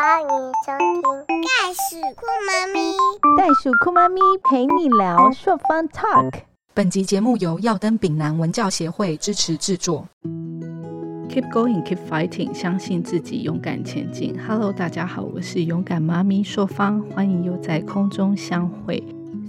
[0.00, 2.92] 欢迎收听《袋鼠酷妈咪》。
[3.36, 6.42] 袋鼠酷妈咪陪你聊朔方 Talk。
[6.72, 10.06] 本集节目由耀登丙南文教协会支持制作。
[11.28, 14.38] Keep going, keep fighting，相信自己，勇敢前进。
[14.46, 19.02] Hello，大家好，我是勇敢妈咪朔方，欢迎又在空中相会。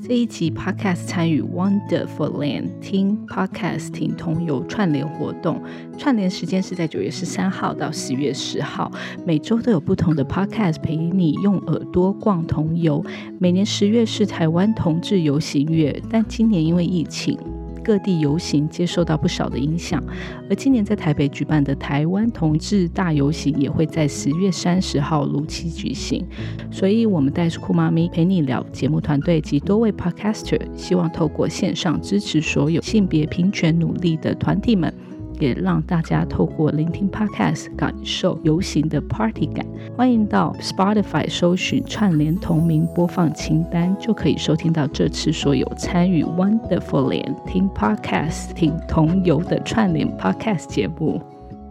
[0.05, 5.61] 这一集 Podcast 参与 Wonderful Land 听 Podcast 听同游串联活动，
[5.98, 8.92] 串联时间是在九月十三号到十月十号，
[9.25, 13.04] 每周都有不同的 Podcast 陪你用耳朵逛同游。
[13.39, 17.38] 每年十月是台湾同志游行月，但今年因为疫情。
[17.79, 20.04] 各地游行接受到不少的影响，
[20.50, 26.25] 而今年在台北举办的台湾同志大游行也会在十月三十号如期举行。
[26.71, 34.94] 所以，我们带着酷妈咪陪你聊节目团队及多位 Podcaster，希望透过线上支持所有性别平权努力的团体们。
[35.39, 39.66] 也让大家透过聆听 Podcast 感受游行的 Party 感。
[39.95, 51.22] 欢迎到 Spotify 搜寻串联同名播放清单，就可以收听到这次所有参与 Wonderful 联听 Podcast 听同游的串联 Podcast 节目。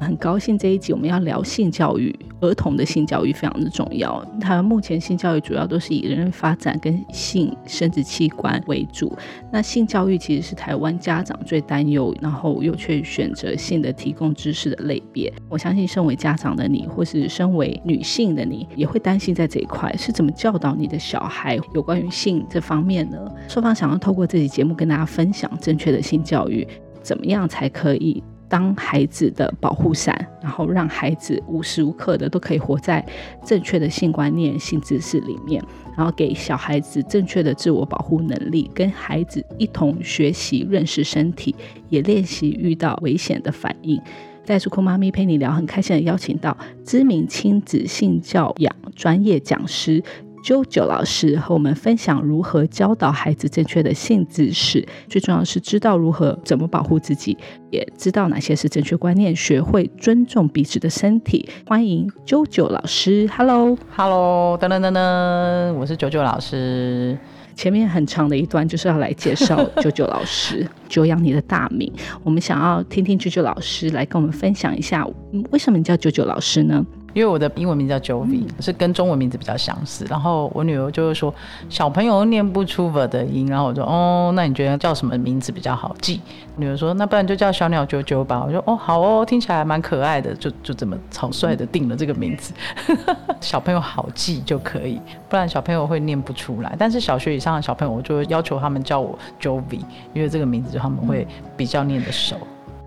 [0.00, 4.24] 很高兴这一集我们要聊性教育，儿童的性教育非常的重要。
[4.40, 9.12] 台湾目前性教育主要都是以人发展跟性生殖器官为主。
[9.52, 15.32] 那性教育其实是台湾家长最担忧，然后又却选择性的提供知识的类别。
[15.48, 23.18] 我相信身为家长的你，或是身为女性的你，也会担心在这一块是怎么教导你的小孩有关于性这方面呢？
[23.48, 26.66] 双方想要透过这期节目跟大家分享正确的性教育，
[27.02, 28.22] 怎么样才可以？
[28.48, 33.04] 当孩子的保护伞，然后让孩子无时无刻的都可以活在
[33.44, 35.62] 正确的性观念、性知识里面，
[35.96, 41.54] 然后给小孩子正确的自我保护能力，跟孩子一同学习认识身体，
[41.88, 44.00] 也练习遇到危险的反应。
[44.44, 50.02] 在酷妈咪陪你聊，很开心的邀请到知名亲子性教养专业讲师。
[50.44, 57.36] 啾啾老师和我们分享如何教导孩子正确的性知识，最重要是知道如何怎么保护自己，
[57.70, 61.48] 也知道哪些是正确观念，学会尊重彼此的身体。
[61.66, 67.18] 欢迎啾啾老师，Hello，Hello，噔噔噔噔，我是啾啾老师。
[67.54, 71.92] 前面很长的一段就是要来介绍 九九老师，久仰你的大名。
[72.22, 75.04] 我们想要听听九九老师来跟我们分享一下，
[75.50, 76.86] 为什么你叫九九老师呢？
[77.18, 80.06] 因为我的英文名叫 Jovi，是跟中文名字比较相似。
[80.08, 81.34] 然后我女儿就会说
[81.68, 86.20] 小朋友念不出 v 的音，然后我说哦，那你觉得叫什么名字比较好记？
[86.54, 88.44] 女儿说那不然就叫小鸟啾啾吧。
[88.46, 92.54] 我说哦好哦，听起来蛮可爱的，就就这么草率的定了这个名字，
[93.42, 96.76] 小朋友好记就可以，不然小朋友会念不出来。
[96.78, 99.80] 但是小学以上的小朋友，我就会要求他们叫我 Jovi，
[100.14, 101.26] 因为这个名字他们会
[101.56, 102.36] 比较念得熟。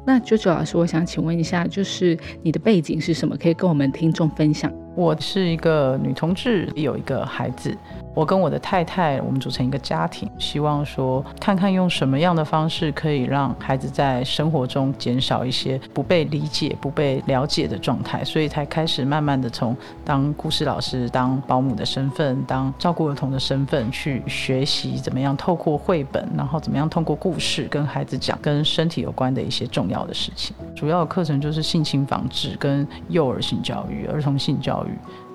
[0.05, 3.37] 那九九老师，我想请问一下，就是你的背景是什么？
[3.37, 4.71] 可以跟我们听众分享。
[4.93, 7.75] 我是一个女同志，有一个孩子。
[8.13, 30.53] 我跟我的太太，我们组成一个家庭，希望说看看用什么样的方式可以让孩子在生活中减少一些不被理解、不被了解的状态，所以才开始慢慢的从当故事老师、当保姆的身份、当照顾儿童的身份去学习怎么样透过绘本，然后怎么样通过故事跟孩子讲跟身体有关的一些重要的事情。
[30.75, 34.80] 主要的课程就是性侵防治跟幼儿性教育、儿童性教育。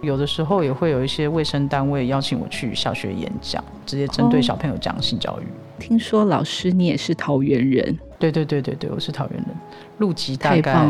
[0.02, 5.44] 有的时候也会有一些卫生单位邀请我去小学演讲，直接针对小朋友讲性教育。
[5.78, 7.98] 听说老师你也是桃园人？
[8.18, 9.46] 对对对对对，我是桃园人，
[9.98, 10.88] 入籍大概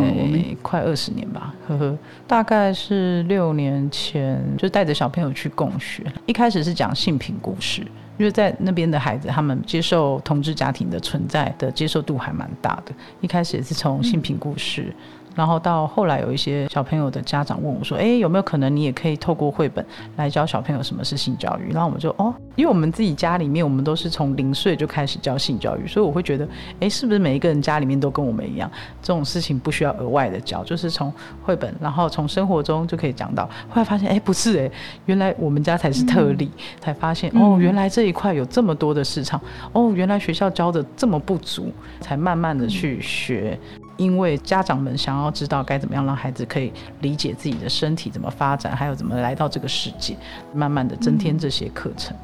[0.62, 7.82] 快二十年吧，呵呵，大概是六年前就带着小朋友去共学，一开始是讲性品故事，
[8.16, 14.94] 因为在那边的孩子他们接受同志家庭的存在的接受度还蛮大的，一开始也是从性品故事。
[15.36, 19.84] 然后到后来，有一些小朋友的家长问我说：“哎，有没有可能你也可以透过绘本
[20.16, 26.48] 来教小朋友什么是性教育？”然后我们就哦，因为我们自己家里面，我们都是从零岁就开始教性教育，所以我会觉得，
[26.80, 28.70] 哎，是不是每一个人家里面都跟我们一样，
[29.02, 33.44] 这种事情不需要额外的教，就是从绘本，然后从生活中就可以讲到。
[33.68, 34.70] 后来发现，哎，不是哎，
[35.04, 36.50] 原来我们家才是特例，
[36.80, 39.38] 才发现哦，原来这一块有这么多的市场，
[39.74, 41.70] 哦，原来学校教的这么不足，
[42.00, 43.58] 才慢慢的去学。
[43.96, 50.16] 因为家长们想要知道该怎么样让孩子可以理解自己的身体怎么发展，还有怎么来到这个世界，
[50.54, 52.16] 慢慢的增添这些课程。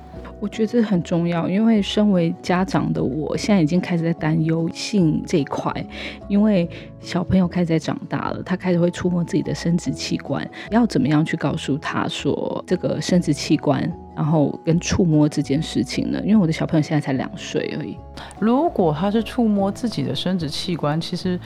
[0.43, 5.73] 我觉得这很重要，因为身为家长的我，现在已经开始在担忧性这一块，
[6.27, 6.69] 因为
[6.99, 13.81] 小朋友开始在长大了，他开始会触摸自己的生殖器官，要怎么样去告诉他说这个生殖器官，
[14.17, 16.21] 然后跟触摸这件事情呢？
[16.25, 17.97] 因为我的小朋友现在才两岁而已。
[18.41, 21.39] 如果他是触摸自己的生殖器官，其实。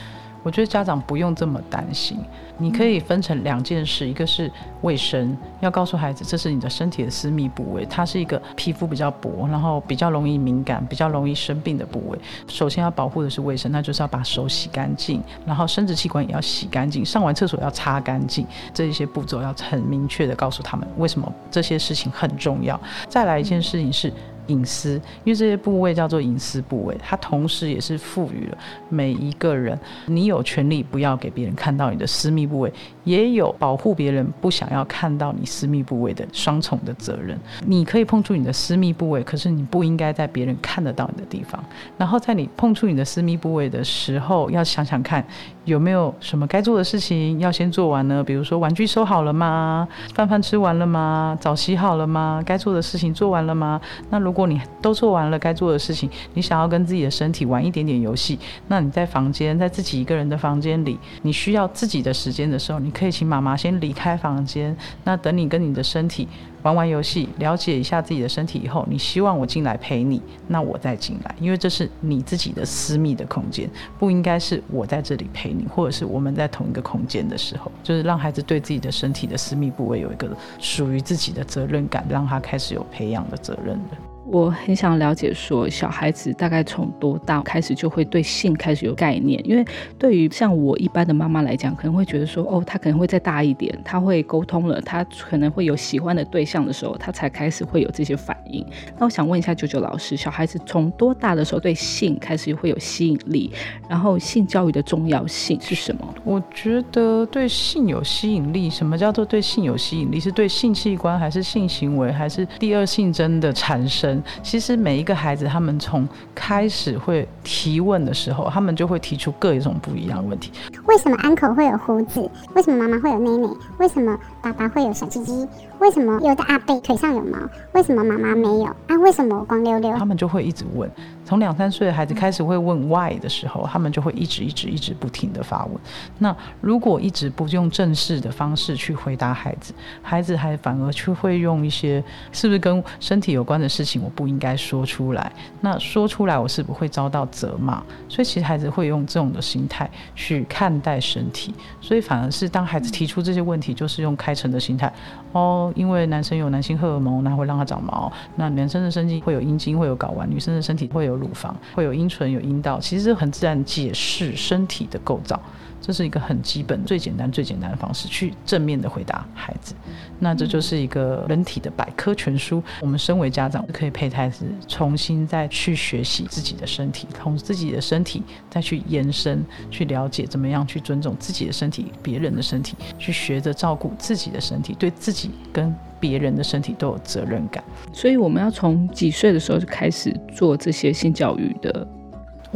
[0.47, 2.17] 我觉得家长不用这么担心。
[2.57, 4.49] 你可以分成两件事，一个是
[4.83, 12.17] 卫生，要告诉孩子这是你的身体的私密部位，它是一个皮肤比较薄，然后比较容易敏感、比较容易生病的部位。
[12.47, 22.81] 首先要保护的是卫生，那就是要把手洗干净，然后生殖器官也要洗干净，上完厕所要擦干净，这一些步骤要很明确的告诉他们为什么这些事情很重要。
[23.09, 24.13] 再来一件事情是。
[24.49, 24.95] 隐私，
[25.25, 28.59] 因为这些部位叫做隐私部位，它同时也是赋予了
[28.89, 32.73] 每一个人，你有权利不要给别人看到你的私密部位，
[33.07, 37.39] 也有保护别人不想要看到你私密部位的双重的责任。
[37.65, 41.65] 你可以碰触你的私密部位，可是你不应该在别人看得到你的地方。
[41.97, 45.25] 然后在你碰触你的私密部位的时候，要想想看
[45.65, 48.23] 有没有什么该做的事情要先做完呢？
[48.23, 49.87] 比如说玩具收好了吗？
[50.13, 51.39] 饭饭吃完了吗？
[51.41, 52.43] 澡洗好了吗？
[52.45, 53.81] 该做的事情做完了吗？
[54.11, 64.75] 那如果你都做完了该做的事情，你想要跟自己的身体玩一点点游戏，那你在房间，在自己一个人的房间里，你需要自己的时间的时候，你可以请妈妈先离开房间。
[65.05, 66.27] 那等你跟你的身体
[66.63, 80.29] 玩完游戏，了解一下自己的身体以后，你希望我进来陪你，那我再进来，因为这是你自己的私密的空间，不应该是我在这里陪你，或者是我们在同一个空间的时候，就是让孩子对自己的身体的私密部位有一个
[80.59, 83.97] 属于自己的责任感，让他开始有培养的责任的。
[84.29, 89.41] 我很想了解，说小孩子大概从多大开始就会对性开始有概念？
[89.49, 89.65] 因为
[89.99, 98.67] 对于像我一般的妈妈来讲，可能会觉得说，哦，他可能会再大一点，他会沟通了，他可能会有喜欢的对象的时候，他才开始会有这些反应。
[98.99, 103.53] 那我想问一下九九老师，小孩子从多大的时候对性开始会有吸引力？
[103.89, 106.15] 然后性教育的重要性是什么？
[106.25, 110.19] 我觉得对性有吸引力，什么叫做对性有吸引力？
[110.19, 114.16] 是对性器官，还是性行为，还是第二性征的产生？
[114.43, 120.53] 其实每一个孩子，他们从开始会提问的时候，他们就会提出各一种不一样的问题。
[120.87, 122.31] 为什么 uncle 会有胡子？
[122.55, 123.49] 为什么妈妈会有妹妹？
[123.79, 125.47] 为什么爸爸会有小鸡鸡？
[125.79, 127.39] 为什么有的阿贝腿上有毛？
[127.73, 128.65] 为什么妈妈没有？
[128.87, 129.97] 啊，为什么我光溜溜？
[129.97, 130.91] 他们就会一直问。
[131.25, 135.75] 从两三岁的孩子开始会问 why 的时候，他们就会一直一直一直不停的发问。
[136.19, 145.33] 那如果一直不用正式的方式去回答孩子，孩子还反而去会用一些是不是跟身体有关的事情，我不应该说出来。
[145.61, 147.83] 那说出来，我是不会遭到责骂。
[148.09, 151.53] 所以其实孩子会用这种的心态去看待身体。
[151.81, 154.93] 所以反而是当孩子提出这些问题，就是用开诚的心态。
[155.33, 158.13] 哦，因为男生有男性荷尔蒙，那会让他长毛。
[158.37, 161.17] 那男生的身体会有阴茎，会有睾丸；女生的身体会有。
[161.17, 165.41] 乳房会有阴唇有阴道，其实很自然解释身体的构造，
[165.81, 169.75] 这是一个很基本、最简单、最简单的方式去正面的回答孩子。
[170.19, 172.63] 那这就是一个人体的百科全书。
[172.81, 185.75] 我们身为家长可以陪孩子重新再去学习自己的身体，从自己的身体再去延伸、去了解怎么样去尊重自己的身体、别人的身体，去学着照顾自己的身体，对自己跟。
[185.99, 191.89] 别人的身体都有责任感，所以我们要从几岁的时候就开始做这些性教育的。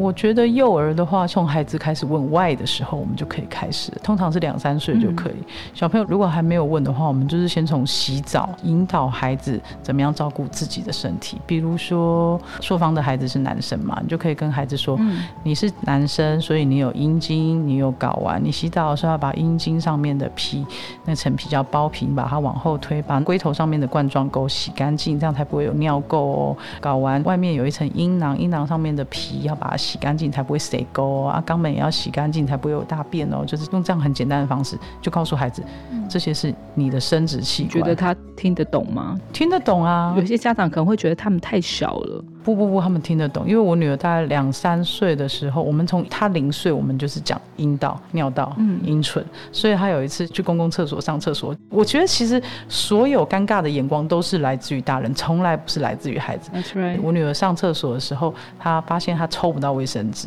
[0.00, 3.92] 我觉得幼儿的话，从孩子开始问 why 的时候，我们就可以开始。
[4.02, 5.34] 通常是两三岁就可以。
[5.74, 11.38] 小朋友如果还没有问的话，我们就是先从洗澡引导孩子怎么样照顾自己的身体。
[11.46, 14.98] 比如说，朔方的孩子是男生嘛，你就可以跟孩子说，
[15.42, 18.42] 你是男生，所以你有阴茎，你有睾丸。
[18.42, 20.64] 你洗澡的时候要把阴茎上面的皮，
[21.04, 26.56] 那层皮叫包皮，把它往后推，把龟头上面的冠状沟洗干净，这样才不会有尿垢哦。
[26.80, 29.76] 睾丸外面有一层阴囊，阴囊上面的皮要把它。
[29.89, 33.44] 洗干净才不会水沟啊，肛门也要洗干净才不会有大便哦。
[33.46, 35.62] 就是用这样很简单的方式，就告诉孩子，
[36.08, 37.72] 这些是你的生殖器官。
[37.72, 39.18] 觉得他听得懂吗？
[39.32, 40.14] 听得懂啊。
[40.16, 42.24] 有些家长可能会觉得他们太小了。
[42.42, 43.46] 不不不，他们听得懂。
[43.46, 49.24] 因为我女儿大概两三岁的时候，我们从她零岁，我们就是讲阴道、尿道、阴唇。
[49.52, 56.50] 所以她有一次去公共厕所上厕所，我觉得其实所有尴尬的眼光都是来自于大人，从来不是来自于孩子。
[56.54, 56.98] That's right。
[57.02, 60.26] 我女儿上厕所的时候，她发现她抽不到卫生纸，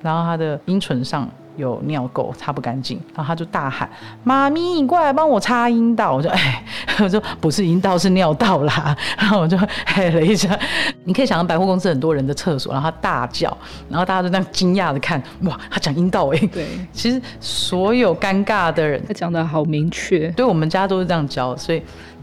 [0.00, 1.28] 然后她的阴唇上。
[1.56, 3.88] 有尿垢，擦不干净，然后他就大喊
[4.24, 6.64] ：“妈咪，你过来帮我擦阴道。”我说：“哎，
[7.02, 10.58] 我说不是阴道，是尿道啦。” 然后我就嘿了一下。
[11.04, 13.56] 你可以想象百货公司很多人的厕所，然后他大叫，
[13.88, 16.38] 然后大家都那样惊讶的看，哇，他讲阴道哎。
[16.52, 20.28] 对， 其实所有尴尬的人，他讲的好明确。
[20.30, 21.82] 对我们家都是这样教，所以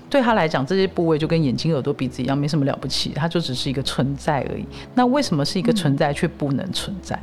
[0.10, 4.66] 对他来讲，这些部位就跟眼睛、耳朵、鼻子一样，没什么了不起，它就只是一个存在而已。
[4.96, 7.20] 那为什么是一个存在却不能存在？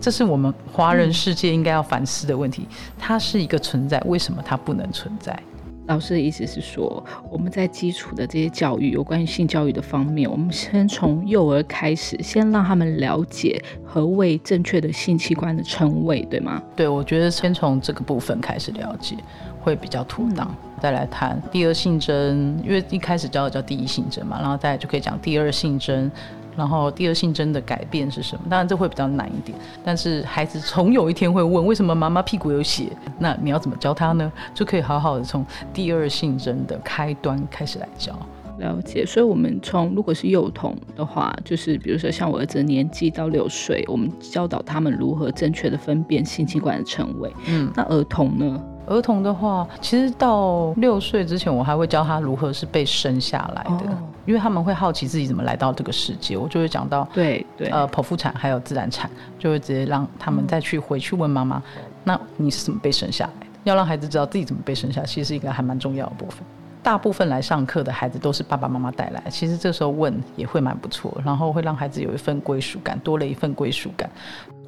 [0.00, 2.68] 这是我们华人世界应该要反思的问题。
[2.98, 5.38] 它是一个存在，为什么它不能存在？
[5.86, 16.60] 老师的意思是说，我们在基础的这些教育，有关于性教育的方面，我们先从幼儿开始，先让他们了解何谓正确的性器官的称谓，对吗？
[16.74, 19.16] 对，我觉得先从这个部分开始了解
[19.60, 20.52] 会比较妥当。
[20.80, 26.10] 再来谈第二性征，因为一开始教的叫第一性征嘛，然后再就可以讲第二性征。
[26.56, 28.42] 然后第二性征的改变是什么？
[28.48, 32.90] 当然这会比较难一点，但是孩子总有一天会问为什么妈妈屁股有血？
[33.18, 34.32] 那你要怎么教他呢？
[34.54, 38.14] 就可以好好的从第二性征的开端开始来教。
[38.58, 47.30] 了解，所以我们从如果是幼童的话，就是比如说像我儿子年纪到六岁，我们教导他们如何正确的分辨性器官的称谓。
[47.48, 48.58] 嗯，那儿童呢？
[48.86, 53.84] 儿童的话，其实到六岁之前，我还会教他如何是被生下来的，
[54.24, 56.36] 因为他们会好奇自己怎么来到这个世界。
[56.36, 61.62] 我就会讲到，对对，呃，剖腹产还有自然产，就会直接让他们再去回去问妈妈，
[62.04, 63.46] 那你是怎么被生下来的？
[63.64, 66.44] 要让孩子知道自己怎么被生下，其实是一个还蛮重要的部分。
[66.86, 74.08] 大部分来上课的孩子都是爸爸妈妈带来，其实这时候问也会蛮不错，然后会让孩子有一份归属感，多了一份归属感。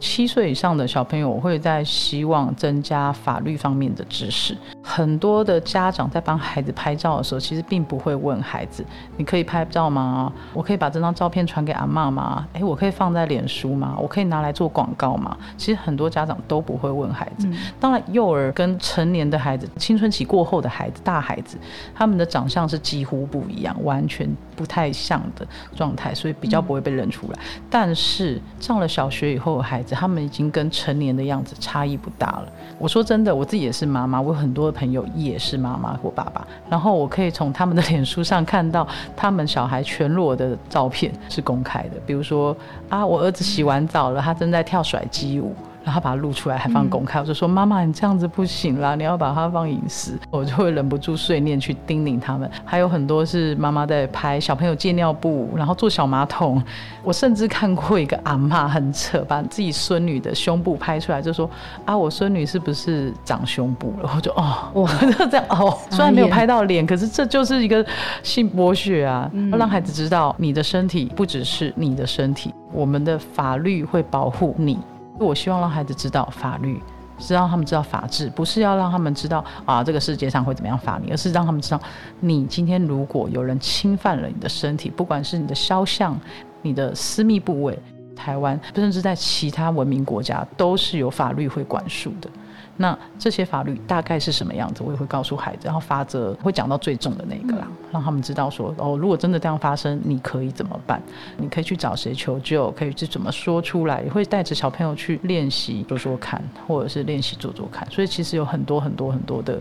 [0.01, 4.57] 七岁以上的小朋友，我会在希望增加法律方面的知识。
[4.81, 8.85] 很多的家长在帮孩子拍照的时候，其实并不会问孩子
[9.19, 10.33] ：“你可以拍照吗？
[10.55, 12.47] 我可以把这张照片传给阿妈吗？
[12.53, 13.97] 诶，我可以放在脸书吗？
[14.01, 17.49] 我可以拿来做广告吗？”其实很多家长都不会问孩子。
[17.81, 21.59] 当然，幼儿跟成年的孩子、青春期过后的孩子、大孩子，
[21.93, 25.47] 他他们的长相是几乎不一样，完全不太像的
[25.77, 27.39] 状态，所以比较不会被认出来。
[27.69, 32.49] 但是上了小学以后，孩子他们已经跟成年的样子差异不大了。
[32.79, 42.57] 我说真的，我自己也是妈妈，我有很多的朋友也是妈妈或爸爸，然后我可以从他们的脸书上看到他们小孩全裸的照片是公开的，比如说
[42.89, 45.55] 啊，我儿子洗完澡了，他正在跳甩鸡舞。
[45.89, 47.19] 然后把它录出来，还放公开。
[47.19, 52.51] 我就说：“妈妈，你这样子不行啦，你要把它放隐私。”我就会忍不住碎念去叮咛他们。
[52.63, 56.63] 还有很多是妈妈在拍小朋友借尿布，然后做小马桶。
[57.03, 61.49] 我甚至看过一个阿妈很扯，把自己孙女的胸部拍出来，就说
[61.87, 65.75] ：“啊，我孙女是不是长胸部了？”我就哦， 我就这样哦。
[65.91, 67.83] 虽然没有拍到脸，可是这就是一个
[68.23, 69.31] 性剥削啊！
[69.51, 74.79] 要让孩子知道，你的身体不只是你的身体，我们的法律会保护你。
[75.19, 76.81] 我希望让孩子知道法律，
[77.19, 81.81] 是让他们知道法治，不是要让他们知道啊这个世界上会怎么样罚你，而是让他们知道，
[82.21, 86.19] 你今天如果有人侵犯了你的身体，不管是你的肖像、
[86.63, 87.79] 你的私密部位，
[88.15, 92.31] 台湾甚至在其他文明国家都是有法律会管束的。
[92.79, 101.03] 那这些法律大概是什么样子，我也会告诉孩子，然后法则会讲到最重的那个啦，让他们知道说，哦，如果真的这样发生，你可以怎么办？
[101.37, 102.71] 你可以去找谁求救？
[102.71, 104.01] 可以去怎么说出来？
[104.03, 107.87] 也会带着小朋友去练习说说看，或者是练习做做看。
[107.91, 109.61] 所以其实有很多很多很多的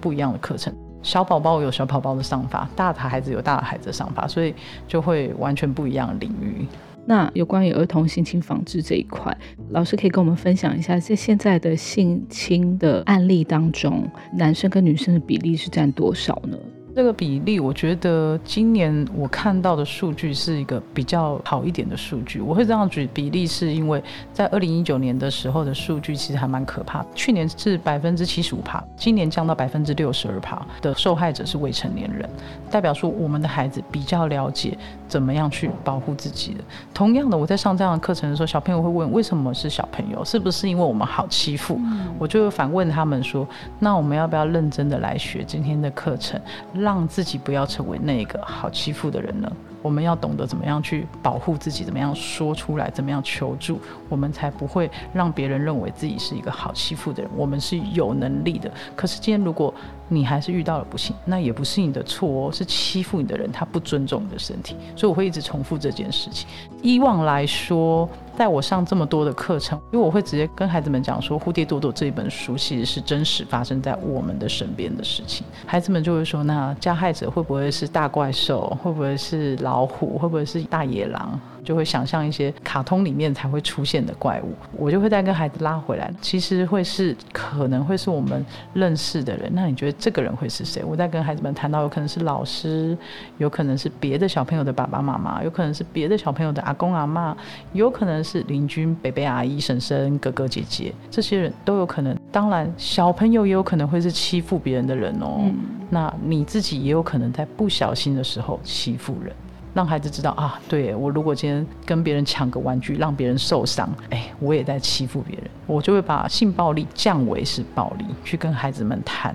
[0.00, 0.72] 不一样的课程。
[1.02, 4.54] 小宝宝有小宝宝的上法，大的孩子有大的孩子的上法，所以
[4.86, 6.66] 就会完全不一样的领域。
[7.08, 9.34] 那有关于儿童性侵防治这一块，
[9.70, 16.58] 老师可以跟我们分享一下，在现在的性侵的案例当中，男生跟女生的比例是占多少呢？
[16.94, 22.40] 这个比例，我觉得今年我看到的数据是一个比较好一点的数据。
[22.40, 24.02] 我会这样举比例，是因为
[24.32, 27.04] 在二零一九年的时候的数据其实还蛮可怕。
[27.14, 32.28] 去年是百分之七十五帕，今年降到百分之六十二帕的受害者是未成年人，
[32.68, 34.76] 代表说我们的孩子比较了解
[35.06, 36.60] 怎么样去保护自己的。
[36.92, 41.78] 同样的，我在上这样的课程的时候，小朋友会问为什么是小朋友，是不是因为我们好欺负？
[42.18, 43.46] 我就反问他们说，
[43.78, 46.40] 那我们要不要认真的来学今天的课程？
[46.80, 49.50] 让自己不要成为那个好欺负的人呢？
[49.80, 57.30] 我们要懂得怎么样去保护自己，怎么样说出来，怎么样求助，我们才不会让别人认为自己是一个好欺负的人。
[57.36, 58.68] 我们是有能力的。
[58.96, 59.72] 可是今天如果
[60.08, 64.76] 你还是遇到了不幸，那也不是你的错哦，是欺负你的人他不尊重你的身体。
[64.96, 66.48] 所以我会一直重复这件事情。
[66.82, 68.08] 以往来说。
[68.38, 75.44] 在我上这么多的课程，因为我会直接跟孩子们讲说，《蝴蝶朵朵》这一本书其实是真实发生在我们的身边的事情。
[75.66, 78.78] 孩子们就会说，那加害者会不会是大怪兽？
[78.80, 80.16] 会不会是老虎？
[80.16, 81.40] 会不会是大野狼？
[81.68, 86.10] 就会想象一些卡通里面才会出现的怪物，我就会再跟孩子拉回来。
[86.18, 89.50] 其实会是可能会是我们认识的人。
[89.52, 90.82] 那你觉得这个人会是谁？
[90.82, 92.96] 我在跟孩子们谈到，有可能是老师，
[93.36, 97.36] 有可能是别的小朋友的爸爸妈妈，有可能是别的小朋友的阿公阿妈，
[97.74, 102.18] 有可能是邻居伯伯阿姨婶婶哥哥姐姐，这些人都有可能。
[102.32, 105.44] 当然，小朋友也有可能会是欺负别人的人哦。
[105.90, 109.30] 那你自己也有可能在不小心的时候欺负人。
[109.74, 119.34] 让孩子知道啊，对我如果今天跟别人抢个玩具，让别人受伤，哎，我也在欺负别人，我就会把性暴力降为是暴力，去跟孩子们谈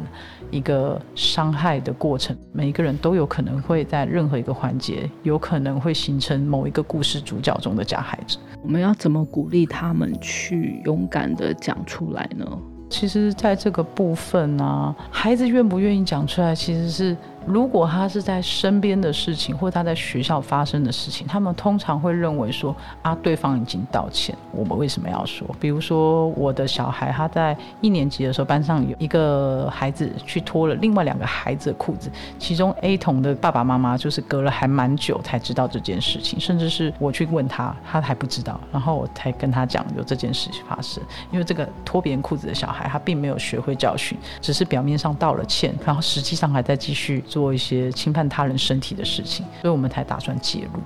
[0.51, 2.35] 一个伤害的过程。
[2.51, 8.37] 每一个人都有可能会在任何一个环节，有可能会形成某一个故事主角中的假孩子。
[8.61, 12.45] 我们要怎么鼓励他们去勇敢的讲出来呢？
[12.89, 17.15] 其实，在这个部分呢，孩子愿不愿意讲出来，其实是。
[17.45, 25.47] 如果他是在身边的事情，或他在学校发生的事情，他们通常会认为说啊，对方已经道歉，我们为什么要说？
[25.59, 32.09] 比如说我的小孩，他在一年级的时候，班上有一个孩子去脱了另外两个孩子的裤子，
[32.39, 41.03] 其中 A 童的爸爸妈妈就是隔了还蛮久才知道这件事情，甚至是我去问他，他还不知道，然后我才跟他讲有这件事情发生。
[41.31, 47.21] 因为这个脱别人裤子的小孩，他并没有学会教训，只是表面上道了歉，然后实际上还在继续。
[47.33, 50.79] 做一些侵犯他人身体的事情，所以我们才打算介入。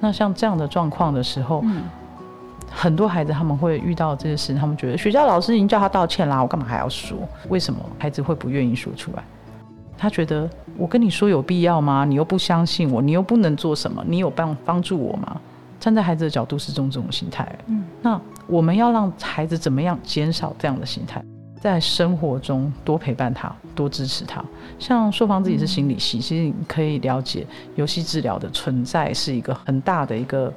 [0.00, 1.64] 那像这样的状况的时候，
[2.68, 7.16] 很多孩子他们会遇到这些事，他们觉得学校老师已经叫他道歉啦，我干嘛还要说？
[7.48, 9.22] 为什么孩子会不愿意说出来？
[9.96, 12.04] 他觉得我跟你说有必要吗？
[12.04, 14.04] 你又不相信我，你又不能做什么？
[14.04, 15.40] 你有帮帮助我吗？
[15.78, 17.46] 站在孩子的角度是这种这种心态。
[17.66, 21.22] 嗯，那我们要让孩子怎么样减少这样的心态？
[21.62, 24.44] 在生活中多陪伴他，多支持他。
[24.80, 30.52] 像硕芳自己是心理系，其实你可以了解游戏治疗的存在是一个很大的一个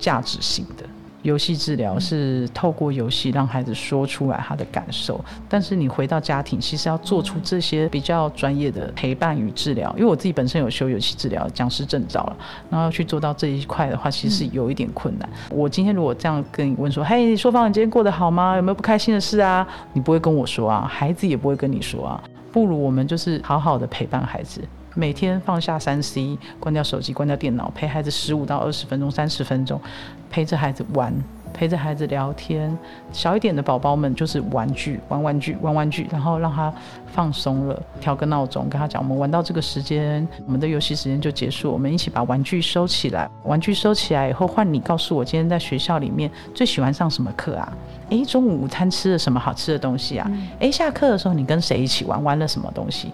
[0.00, 0.84] 价值性的。
[1.22, 9.92] 游戏治疗是透过游戏让孩子说出来他的感受，但是你回到家庭，其实要做出这些比较专业的陪伴与治疗。
[9.96, 12.36] 因为我自己本身有修游戏治疗讲师证照了，
[12.70, 15.28] 然后要去做到这一块的话，其实是有一点困难。
[15.50, 18.54] 我今天如果这样跟你问说：“嘿，说芳，你今天过得好吗？
[18.56, 22.22] 有没有不开心的事啊？”你不会跟我说啊，孩子也不会跟你说啊。
[22.52, 24.62] 不如我们就是好好的陪伴孩子，
[24.98, 29.80] 每天放下三 C，关掉手机，关掉电脑，陪孩子十五到二十分钟，三十分钟。
[30.28, 31.14] 陪着孩子玩，
[31.52, 32.76] 陪着孩子聊天。
[33.12, 36.72] 小一点的宝宝们就是玩具，玩玩具，玩玩具，然后让他
[37.06, 43.28] 放松了，调个闹钟，跟他讲，我们玩到这个时间，我们的游戏时间就结束，我们一起把玩具收起来。
[43.44, 47.72] 玩具收起来以后，换你告诉我，今天在学校里面最喜欢上什么课啊？
[48.10, 50.30] 诶，中午午餐吃了什么好吃的东西啊？
[50.60, 53.12] 诶，下课的时候你跟谁一起玩，玩了什么东西？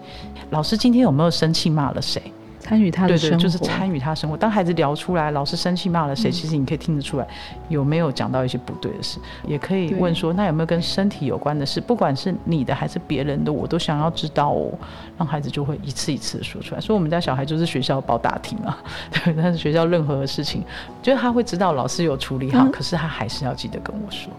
[0.51, 2.21] 老师今天有没有生气骂了谁？
[2.65, 4.35] 参与他的生活，就是参与他生活。
[4.35, 7.27] 当孩子聊出来，老师生气骂了谁，其实你可以听得出来
[7.69, 9.19] 有没有讲到一些不对的事。
[9.45, 11.79] 也可以问说，那有没有跟身体有关的事？
[11.79, 14.71] 不管是你的还是别人的，我都想要知道哦。
[15.15, 16.81] 让孩子就会一次一次的说出来。
[16.81, 18.75] 所以我们家小孩就是学校包大厅啊，
[19.13, 19.31] 对。
[19.37, 20.63] 但是学校任何的事情，
[21.03, 24.31] 就是他会知道老师有处理好，可是他还是要记得跟我说。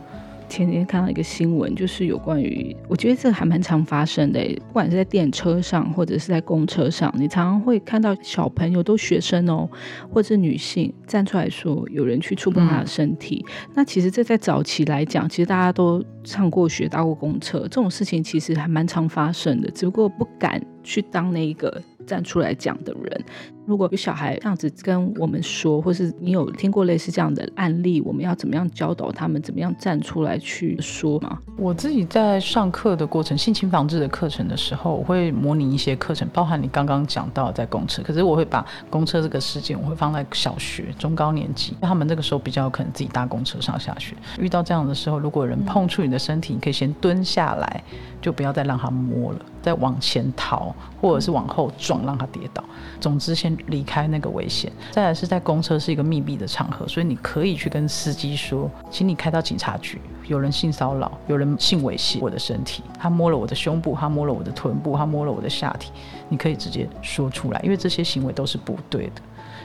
[0.48, 4.40] 前几天看到一个新闻，就是有关于，我觉得这个还蛮常发生的。
[4.66, 9.68] 不管是在电车上，或者是在公车上，你常常会看到小朋友都学生哦，
[10.11, 13.44] 或者是女性站出来说有人去触碰她的身体。
[13.74, 23.24] 那其实这在早期来讲，其实大家都上过学、搭过公车，这种事情其实还蛮常发生的，只不过不敢去当那一个站出来讲的人。
[23.66, 31.38] 如果有小孩这样子跟我们说，或是你有听过类似这样的案例，我们要怎么样教导他们，怎么样站出来去说吗？
[31.57, 44.14] 我自己在上课的过程，性侵防治的课程的时候，我会模拟一些课程，包含你刚刚讲到在公车，可是我会把公车这个事件，我会放在小学、中高年级，他们那个时候比较可能自己搭公车上下学。
[44.38, 47.83] 遇到这样的时候，如果人碰触你的身体，你可以先蹲下来，
[48.22, 52.62] 就不要再让他摸了，再往前逃，或者是往后撞，让他跌倒。
[53.00, 53.55] 总之先。
[53.66, 65.90] 离开那个危险，再来是在公车是一个密闭的场合，所以你可以去跟司机说，请你开到警察局，有人性骚扰，有人性猥亵我的身体，他摸了我的胸部，他摸了我的臀部，他摸了我的下体，
[66.28, 69.22] 你可以直接说出来，因为这些行为都是不对的。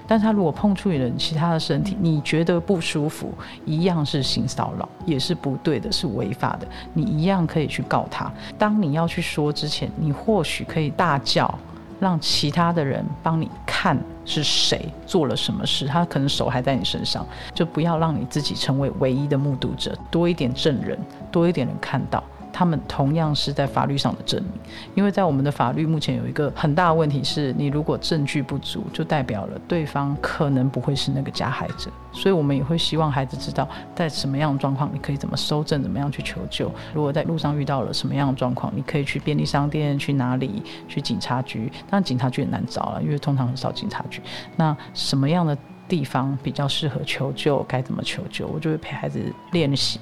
[0.08, 3.32] 但他如果碰触你的其他的身体，你觉得不舒服，
[3.66, 8.30] 一样是性骚扰，也是不对的，是违法的，你一样可以去告他。
[8.58, 11.54] 当你要去说之前，你或许可以大叫。
[12.02, 20.98] 让其他的人帮你看是谁做了什么事，他可能手还在你身上，就不要让你自己成为唯一的目睹者，多一点证人，
[21.32, 22.24] 多一点人看到。
[22.54, 24.52] 他们同样是在法律上的证明，
[24.96, 36.72] 因为在我们的法律目前有一个很大的问题是，你如果证据不足，就代表了对方可能不会是那个加害者，所以我们也会希望孩子知道，在什么样的状况你可以怎么收证，怎么样去求救。
[36.94, 41.72] 如果在路上遇到了什么样的状况，你可以去便利商店，去哪里，去警察局。
[41.90, 44.22] 当然警察局也难找了，因为通常很少警察局。
[44.56, 45.58] 那什么样的？
[45.92, 49.20] 地方比较适合求救，该怎么求救，我就会陪孩子
[49.52, 50.00] 练习，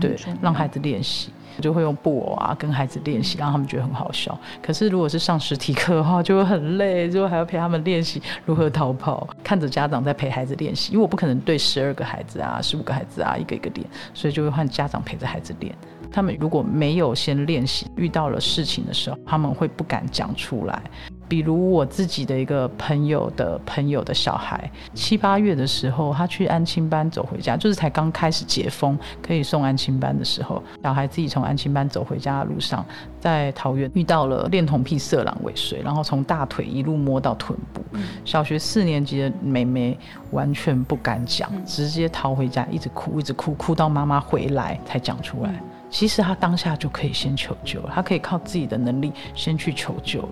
[0.00, 1.30] 对，让孩子练习。
[1.56, 4.36] 我就会用布偶啊跟孩子练习，让他们觉得很好笑。
[4.62, 10.92] 可是如果是上实体课的话，就会很累，就还要陪他们练习如何逃跑，看着家长在陪孩子练习。
[10.92, 15.72] 因为我不可能对十二个孩子啊、十五个孩子啊一个一个练，所以就会换家长陪着孩子练。
[16.12, 20.82] 他们如果没有先练习，遇到了事情的时候，他们会不敢讲出来。
[21.28, 32.84] 比如我自己的一个朋友的朋友的小孩，七八月的时候，他去安亲班走回家，就是才刚开始解封可以送安亲班的时候，小孩自己从安亲班走回家的路上，
[33.20, 37.82] 在桃园遇到了恋童癖色狼尾随，然后从大腿一路摸到臀部。
[38.24, 39.98] 小学四年级的妹妹
[40.30, 45.62] 完全不敢讲，直接逃回家，一直哭，一直哭，哭到妈妈回来才讲出来。
[45.90, 50.28] 其实他当下就可以先求救，他可以靠自己的能力先去求救了。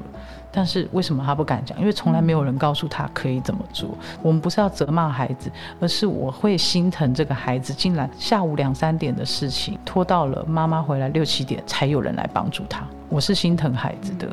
[0.52, 1.78] 但是为什么他不敢讲？
[1.78, 3.90] 因为从来没有人告诉他可以怎么做。
[4.22, 12.86] 我们不是要责骂孩子，而是我会心疼这个孩子，竟然下午两三点的事情拖到了妈妈回来六七点才有人来帮助他。
[13.10, 14.28] 我是心疼孩子的。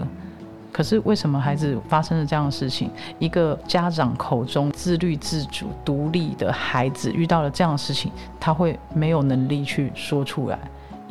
[0.71, 2.89] 可是为什么孩子发生了这样的事情？
[3.19, 10.57] 一个家长口中自律自主、独立的孩子遇到了这样的事情，他会没有能力去说出来。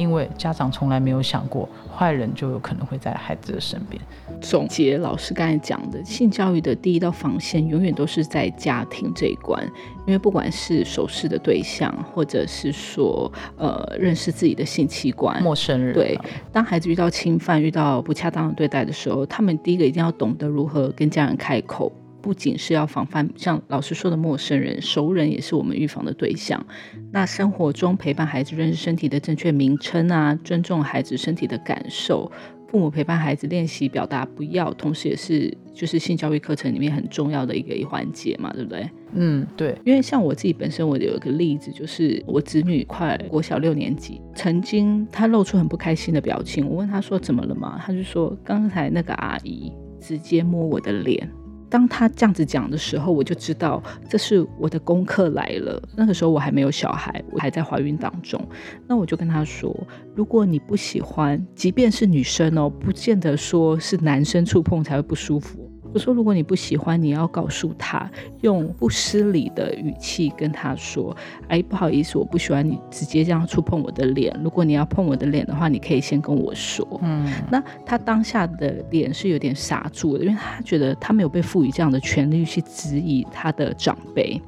[0.03, 4.03] 因为家长从来没有想过，坏人就有可能会在孩子的身边。
[4.41, 9.63] 总结老师刚才讲的，性教育的第一道防线永远都是在家庭这一关。
[10.05, 16.19] 因为不管是熟识的对象，或者是说呃认识自己的性器官，陌生人，对，
[16.51, 21.93] 当孩子遇到侵犯、遇到不恰当的对待的时候，他们第一个一定要懂得如何跟家人开口。
[22.23, 26.65] 不仅是要防范像老师说的陌生人，熟人也是我们预防的对象。
[27.11, 32.31] 那生活中陪伴孩子认识身体的正确名称啊，尊重孩子身体的感受，
[32.69, 38.89] 父母陪伴孩子练习表达不要，同时也是就是性教育课程里面很重要的一个一环节嘛，对不对？
[39.15, 39.77] 嗯，对。
[39.85, 51.29] 因为像我自己本身，我有一个例子，就是我子女快国小六年级，曾经他露出很不开心的表情，我问他说怎么了嘛，他就说刚才那个阿姨直接摸我的脸。
[51.73, 55.83] 当他这样子讲的时候，我就知道这是我的功课来了。
[55.97, 58.47] 那个时候我还没有小孩，我还在怀孕当中。
[58.87, 59.75] 那我就跟他说：
[60.15, 65.62] 如果你不喜欢，即便是女生哦，不见得说是男生触碰才会不舒服。
[65.95, 71.15] 我说，如果你不喜欢，你要告诉他，用不失礼的语气跟他说
[71.49, 74.35] ：“哎，不好意思，我不喜欢你直接这样触碰我的脸。
[74.43, 84.41] 如果你要碰我的脸的话，你可以先跟我说。”嗯，那他当下的脸是有点傻住的，因为他觉得他没有被赋予这样的权利去质疑他的长辈，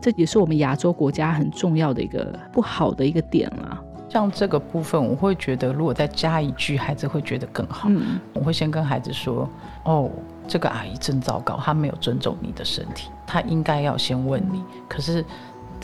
[0.00, 3.82] 这也是我们亚洲国家很重要的一个不好的一个点啊。
[4.08, 7.88] 像这个部分，我会觉得如果再加一句，孩子会觉得更好。
[7.90, 9.48] 嗯，我会先跟孩子说
[9.84, 10.10] ：“哦。”
[10.48, 14.62] 这个阿姨真糟糕，她没有尊重你的身体，她应该要先问你。
[14.88, 15.24] 可是，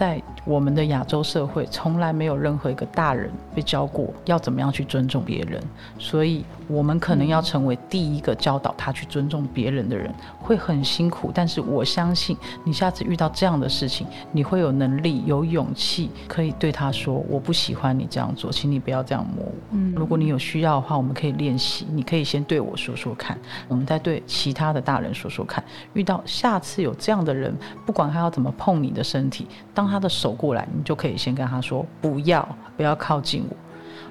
[0.03, 5.63] 在我们的亚洲社会，从来没有任何一个大人被教过要怎么样去尊重别人，
[5.97, 11.31] 所以我们可能要成为第一个教导他去尊重别人的人，会很辛苦。
[11.33, 21.87] 但是我相信，你下次遇到这样的事情，你会有能力、有勇气，可以对他说：“我不喜欢你这样做，请你不要这样摸我。”嗯，如果你有需要的话，我们可以练习。
[21.93, 23.39] 你可以先对我说说看，
[23.69, 25.63] 我们再对其他的大人说说看。
[25.93, 30.67] 遇到下次有这样的人，不管他要怎么碰你的身体，当他的手过来。
[30.75, 33.57] 你就可以先跟他说不要，不要靠近我。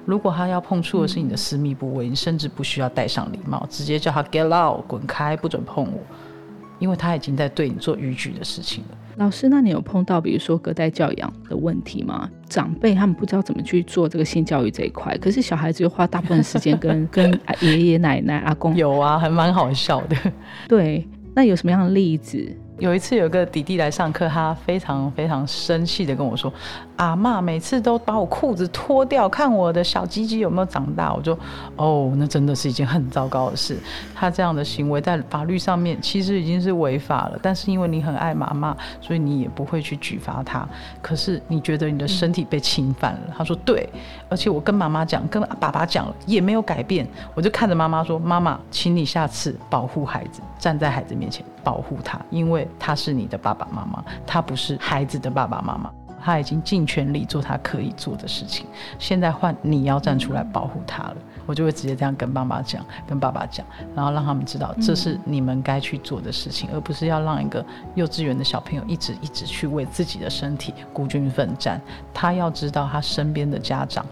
[0.04, 5.98] 如果他要碰触的是你的私密部位，你甚至不需要戴上礼帽，直接叫他 get out，滚开，不准碰我，
[6.78, 8.98] 因为他已经在对你做逾矩的事情了。
[9.16, 12.28] 老师，那你有碰到比如说隔代教养的问题吗？
[12.48, 18.74] 长辈他们不知道怎么去做这个性教育这一块，可是小孩子又花大部分时间跟 跟爷爷奶奶、阿公。
[18.74, 20.16] 有啊，还蛮好笑的。
[20.66, 22.56] 对，那有什么样的例子？
[22.82, 26.52] 有一次，有个弟弟来上课，他非常非常生气的跟我说
[26.98, 31.38] ：“阿妈每次都把我裤子脱掉，看我的小鸡鸡有没有长大。”我就
[31.76, 33.78] 哦，那真的是一件很糟糕的事。
[34.12, 40.68] 他这样的行为在法律上面其实已经是违法了，但是因为你很爱妈妈，所以你也不会去举发他。
[41.00, 43.20] 可是你觉得你的身体被侵犯了？
[43.38, 43.88] 他说：“对，
[44.28, 55.90] 而且我跟妈妈讲，跟爸爸讲了，也没有改变。”我就看着妈妈说：“妈妈，请你下次保护孩子，站在孩子面前保护他，因为。”他是你的爸爸妈妈，他不是孩子的爸爸妈妈。
[56.24, 58.64] 他已经尽全力做他可以做的事情，
[58.98, 61.16] 现在换你要站出来保护他了。
[61.46, 67.64] 我就会直接这样跟妈妈讲，跟爸爸讲，然后让他们知道这是你们该去做的事情，而不是要让一个
[67.96, 71.80] 幼稚园的小朋友一直一直去为自己的身体孤军奋战。
[72.14, 74.06] 他要知道他身边的家长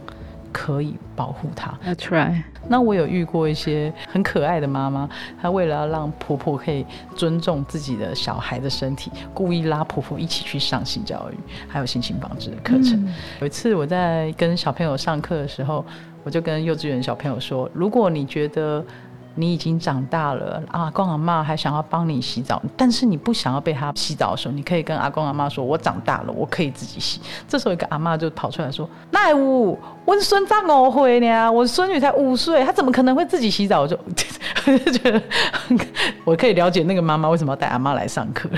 [0.53, 1.79] 可以保护她。
[1.85, 2.43] That's right。
[2.69, 5.09] 那我有遇过一些很可爱的妈妈，
[5.41, 6.85] 她为了要让婆婆可以
[7.17, 13.09] 尊重自己的小孩的身体，故意拉婆婆一起去上性教育，还有性情防治的课程。
[13.41, 15.85] 有一次我在跟小朋友上课的时候，
[16.23, 18.85] 我就跟幼稚园小朋友说：如果你觉得
[19.35, 33.99] 你已经长大了，阿公阿妈还想要帮你洗澡，但是你不想要被他洗澡的时候，你可以跟阿公阿妈说：“我长大了，我可以自己洗。”这时候一个阿妈就跑出来说：“奈五，我孙长五岁呢，我孙女才五岁，她怎么可能会自己洗澡？”我就
[34.67, 35.23] 我就觉得
[36.25, 38.49] 我可以了解那个妈妈为什么要带阿妈来上课，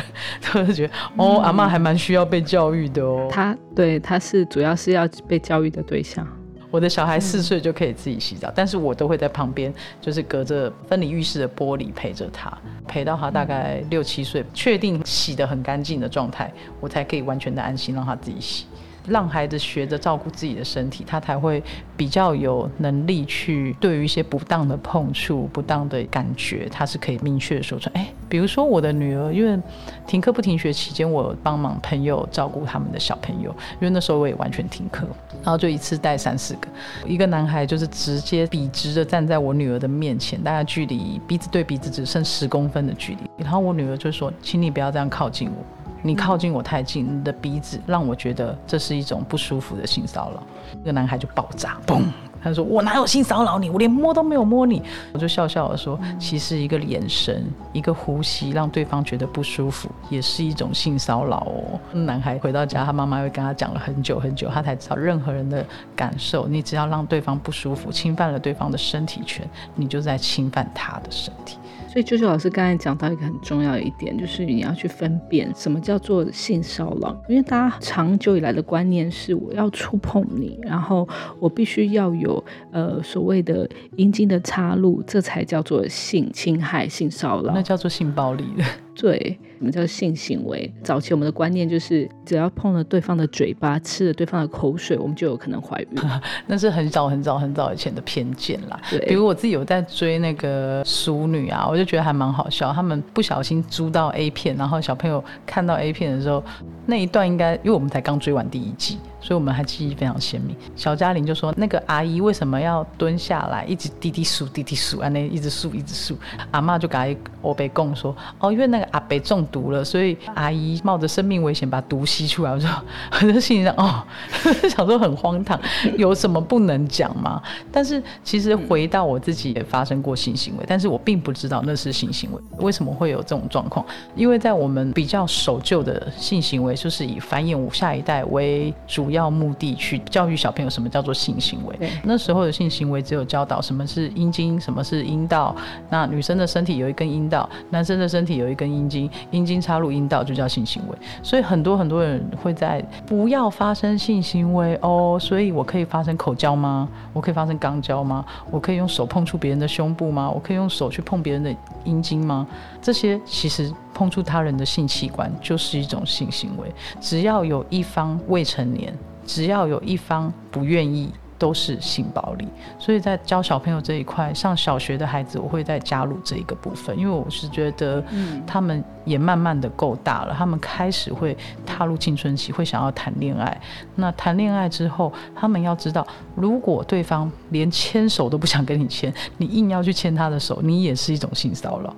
[0.54, 3.28] 我就觉得哦，阿妈还蛮需要被教育的哦。
[3.30, 6.26] 她对，她是主要是要被教育的对象。
[6.72, 12.50] 我的小孩四岁就可以自己洗澡，但是我都会在旁边，就是隔着分离浴室的玻璃陪着他，
[12.88, 18.64] 陪到他大概六七岁，确定洗得很干净的状态，我才可以完全的安心让他自己洗。
[19.06, 21.62] 让孩子学着照顾自己的身体，他才会
[22.02, 28.00] 比较有能力去对于一些不当的碰触、不当的感觉，他是可以明确说出来。
[28.00, 29.56] 哎，比如说我的女儿，因为
[30.04, 35.06] 停课不停学期间，我帮忙朋友照顾他们的小朋友，因为那时候我也完全停课，
[35.44, 36.66] 然后就一次带三四个，
[37.06, 45.64] 一个男孩就是直接笔直的站在我女儿的面前，大概距离鼻子对鼻子只剩十公分的距离，然后我女儿就说：“请你不要这样靠近我。”
[46.04, 50.42] 你靠近我太近，你的鼻子让我觉得这是一种不舒服的性骚扰。
[50.78, 52.32] 那个男孩就爆炸，Boom.
[52.42, 53.70] 他说：“我哪有性骚扰你？
[53.70, 71.57] 我连摸都没有摸你。”我就笑笑的说：“其实一个眼神，一个呼吸，让对方觉得不舒服，也是一种性骚扰哦。”男孩回到家，他妈妈又跟他讲了很久很久，他才知道任何人的感受，你只要让对方不舒服，侵犯了对方的身体权，你就在侵犯他的身体。
[71.88, 77.14] 所以，就是老师刚才讲到一个很重要的一点，就是你要去分辨什么叫做性骚扰。
[77.28, 81.07] 因为大家长久以来的观念是，我要触碰你，然后
[81.38, 82.32] 我必须要有
[82.71, 88.64] 呃所谓的阴茎的插入，这才叫做性侵害、性骚扰，那叫做性暴力的。
[88.94, 90.72] 对，我们叫性行为？
[90.85, 95.88] 早期我们的观念就是，只要碰了对方的嘴巴，吃了对方的口水，我们就有可能怀孕。
[96.46, 98.81] 那是很早很早很早以前的偏见啦。
[98.90, 102.72] 对，比如我自己有在追那个淑女啊，我就觉得还蛮好笑。
[102.72, 106.42] 他们不小心租到 A 片，然后小朋友看到 A 片的时候，
[106.87, 108.98] 那一段应该，因为我们才刚追完第一季。
[109.24, 110.57] 所以我们还记忆非常鲜明。
[110.74, 116.16] 小嘉玲就说：“那个阿姨为什么要蹲下来，一直滴滴数滴滴数，啊，那一直数一直数。”
[116.50, 122.68] 阿妈就给我被供说：“哦，因为那个阿北中毒了，所以阿姨冒着生命危险把毒吸出来。”我说
[123.23, 124.03] ：“我就心里想，哦，
[124.68, 125.57] 想说很荒唐，
[125.97, 127.40] 有什么不能讲吗？”
[127.71, 132.40] 但是其实回到我自己也发生过性行为，但是我并不知道那是性行为。
[132.59, 133.87] 为什么会有这种状况？
[134.16, 139.12] 因为在我们比较守旧的性行为，就是以繁衍下一代为主。
[139.12, 141.92] 要目的去教育小朋友什么叫做性行为？
[142.03, 145.55] 那时候的性行为只有教导什么是阴茎，什么是阴道。
[145.90, 150.96] 那女生的身体有一根阴道，男生的身体有一根阴茎，阴茎插入阴道就叫性行为。
[151.22, 155.18] 所以很多很多人会在不要发生性行为哦。
[155.20, 156.88] 所以我可以发生口交吗？
[157.12, 158.24] 我可以发生肛交吗？
[158.50, 160.30] 我可以用手碰触别人的胸部吗？
[160.30, 161.54] 我可以用手去碰别人的
[161.85, 162.46] 阴茎吗？
[162.80, 166.72] 这些其实碰触他人的性器官就是一种性行为。
[167.00, 168.92] 只要有一方未成年。
[169.24, 171.08] 只要有一方不愿意，
[171.42, 172.46] 都是性暴力。
[172.78, 178.00] 所以在教小朋友这一块，上小学的孩子，我会再加入这一个部分，因为我是觉得，
[178.46, 183.61] 他们也慢慢的够大了，他们开始会踏入青春期，会想要谈恋爱。
[183.96, 191.92] 那谈恋爱之后，他们要知道，如果对方连牵手都不想跟你牵，你硬要去牵他的手，你也是一种性骚扰。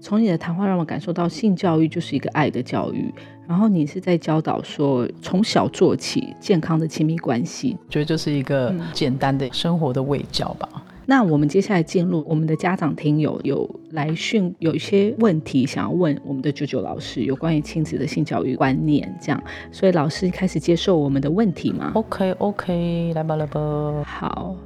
[0.00, 3.12] 从你的谈话让我感受到，性教育就是一个爱的教育。
[3.48, 10.68] 然后你是在教导说，从小做起健康的亲密关系，觉得就是一个简单的生活的味教吧。
[11.08, 23.60] 那我们接下来进入我们的家长听友有来讯，有一些问题想要问我们的九九老师，有关于亲子的性教育观念这样，所以老师开始接受我们的问题吗？OK OK，来吧来吧，
[24.04, 24.56] 好。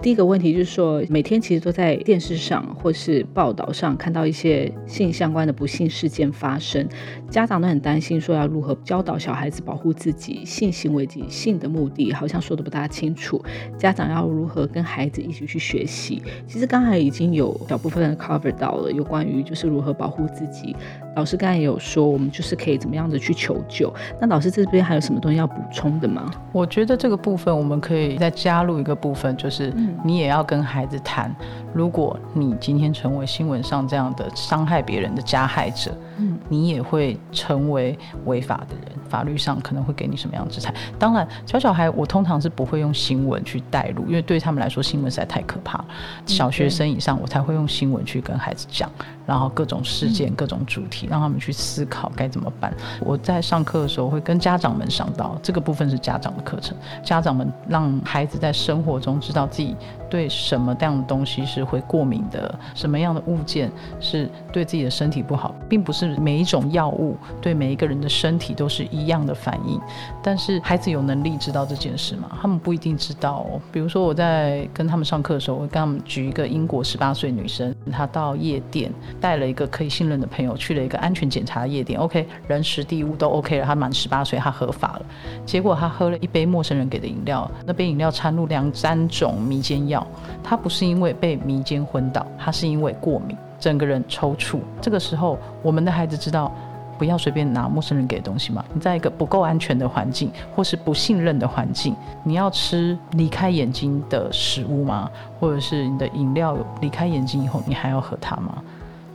[0.00, 6.88] 第一个问题就是说，每天其实都在电视上或是报道上看到一些性相关的不幸事件发生，
[7.28, 13.42] 家长都很担心，说要如何教导小孩子保护自己，性行为及性的目的好像说的不大清楚，
[13.76, 16.22] 家长要如何跟孩子一起去学习？
[16.46, 20.76] 其实刚才已经有小部分的 cover 到了，有关于就是如何保护自己。
[21.18, 23.92] 老师刚才也有说，我们就是可以怎么样子去求救。
[24.20, 26.30] 那老师这边还有什么东西要补充的吗？
[26.52, 31.34] 我觉得这个部分我们可以再加入一个部分，就是你也要跟孩子谈，
[31.74, 38.98] 如果你今天成为新闻上这样的伤害别人的加害者，嗯，你也会成为违法的人。
[39.08, 40.74] 法律上可能会给你什么样的制裁？
[40.98, 45.82] 当然，小小孩我通常是不会用新闻去带入，因为对他们来说新闻实在太可怕。
[46.26, 48.90] 小学生以上，我才会用新闻去跟孩子讲，
[49.24, 52.70] 然后各种事件、各种主题，让他们去思考该怎么办。
[53.00, 59.74] 我在上课的时候会跟家长们上到这个部分是家长的课程，家长们让孩子在生活中知道自己
[60.08, 63.68] 对什么样的东西是会过敏的，什么样的物件
[63.98, 69.08] 是对自己的身体不好，并不是每一种药物对每一个人的身体都是一。
[69.08, 69.80] 样的反应，
[70.22, 72.30] 但是孩子有能力知道这件事吗？
[72.42, 73.46] 他们不一定知道。
[73.50, 73.60] 哦。
[73.72, 85.06] 比如说我在跟他们上课的时候，我跟他们举一个英国十八岁女生，她到夜店带了一个可以信任的朋友去了一个安全检查的夜店，OK，人时地物都 OK 了，她满十八岁，她合法了。
[85.46, 89.97] 结果她喝了一杯陌生人给的饮料，那杯饮料掺入两三种迷奸药，
[90.42, 94.58] 他不是因为被迷奸昏倒，他是因为过敏，整个人抽搐。
[94.80, 96.52] 这个时候，我们的孩子知道。
[96.98, 98.64] 不要随便拿陌生人给的东西吗。
[98.74, 105.08] 你在一个不够安全的环境，或是不信任的环境，你要吃离开眼睛的食物吗？
[105.38, 108.60] 或者是你的饮料离开眼睛以后，你还要喝它吗？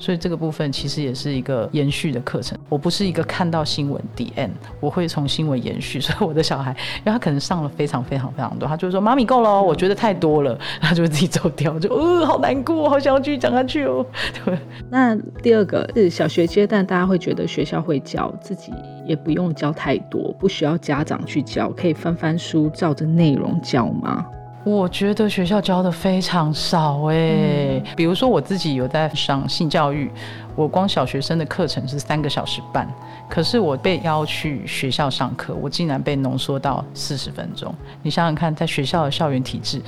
[0.04, 2.58] 所以这个部分其实也是一个延续的课程。
[2.68, 6.02] 我不是一个看到新闻 D N，我会从新闻延续。
[6.02, 10.60] 所以我的小孩，因为他可能上了非常非常非常多，他就说：“妈咪够了，我觉得太多了。
[10.82, 14.06] ”他就会自己走掉，就呃好难过，好想要继续讲下去哦。
[14.44, 14.58] 对。
[14.90, 18.74] 那第二个是小学阶段，大家会觉得学校会教，自己
[19.08, 24.26] 也不用教太多，不需要家长去教，可以翻翻书，照着内容教吗？
[24.66, 30.10] 我觉得学校教的非常少哎，比如说我自己有在上性教育，
[30.56, 32.88] 我光小学生的课程是三个小时半，
[33.30, 37.76] 可是我被邀去学校上课，我竟然被浓缩到四十分钟。
[38.02, 39.82] 你想想看，在学校的校园体制，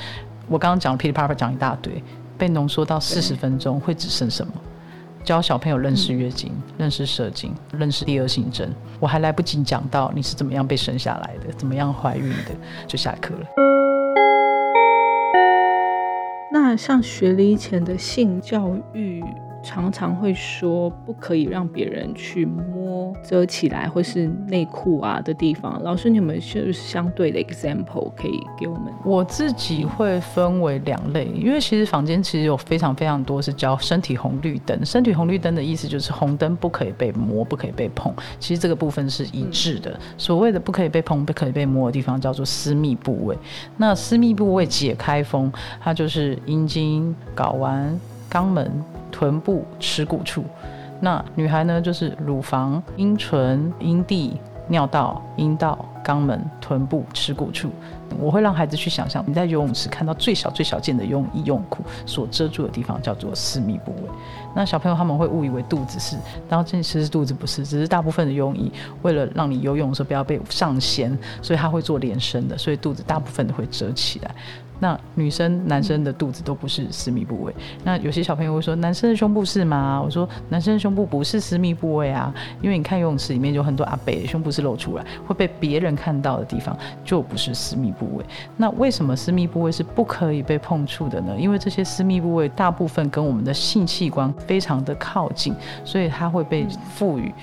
[0.50, 2.04] 我刚刚讲噼里啪啦讲一大堆，
[2.38, 4.52] 被浓缩到四十分钟，会只剩什么？
[5.24, 12.52] 教小朋友认识月经、认识射精、认识第二性征，我还来不及讲到你是怎么样被生下来的，怎么样怀孕的，
[12.86, 13.75] 就下课了。
[16.58, 19.22] 那像学龄前的性教育。
[19.66, 25.82] 常常会说不可以让别人去摸遮起来或是内裤啊的地方。
[25.82, 28.94] 老师，你们是相对的 example 可以给我们？
[29.04, 34.86] 我自己会分为两类，因为其实房间其实有非常非常多是叫身体红绿灯。
[34.86, 38.14] 身体红绿灯的意思就是红灯不可以被摸，不可以被碰。
[38.40, 40.00] 其实这个部分是一致的。
[40.16, 43.36] 所谓的不可以被碰、不可以被摸的地方叫做私密部位。
[43.78, 45.52] 那私密部位解开封，
[45.82, 48.00] 它就是阴茎、睾丸、
[48.30, 48.72] 肛门。
[49.12, 50.44] 臀部、耻骨处，
[51.00, 51.80] 那女孩呢？
[51.80, 57.70] 就是乳房、阴唇、阴蒂、尿道、阴道、肛门、臀部、耻骨处。
[58.20, 64.10] 我会让孩子去想象，你在游泳池看到最小、最小件的泳衣、泳裤所遮住的地方叫做私密部位。
[64.54, 66.18] 那小朋友他们会误以为肚子是，
[66.50, 68.70] 然后其实肚子不是，只是大部分的泳衣
[69.02, 74.36] 为了让你游泳的时候不要被上掀，所以他会做连身的，所以肚子大部分都会遮起来。
[74.80, 77.54] 那女生、男生的肚子都不是私密部位。
[77.84, 80.02] 那有些小朋友会说，男生的胸部是吗？
[80.04, 88.26] 我说，男生的胸部不是私密部位啊，因为你看游泳池里面有很多阿北胸部是露出来，会被别人看到的地方就不是私密部位。
[88.58, 91.36] 那为什么私密部位是不可以被碰触的呢？
[91.38, 97.34] 因为这些私密部位大部分跟我们的性器官非常的靠近，所以它会被赋予。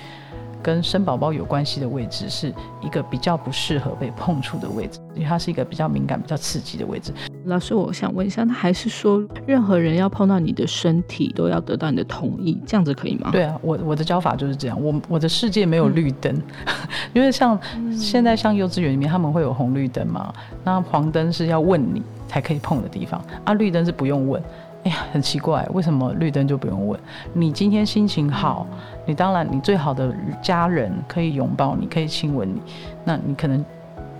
[0.63, 7.13] 跟生宝宝有关系的位置是一个比较不适合被碰触的位置，因为它是一个比较敏感、比较刺激的位置。
[7.45, 13.29] 老师，我想问一下，他还是说任何人要碰到你的身体都要得到你的同意，这样子可以吗？
[13.31, 14.81] 对啊，我我的教法就是这样。
[14.81, 16.41] 我我的世界没有绿灯，
[17.13, 17.59] 因为像
[17.91, 24.41] 现在像幼稚园里面他们会有红绿灯嘛，那黄灯是要问你才可以碰的地方，啊，绿灯是不用问。
[24.83, 26.99] 哎呀，很奇怪，为什么绿灯就不用问？
[27.33, 28.67] 你今天心情好，
[29.05, 32.61] 你当然你最好的家人可以拥抱你，可以亲吻你。
[33.05, 33.63] 那你可能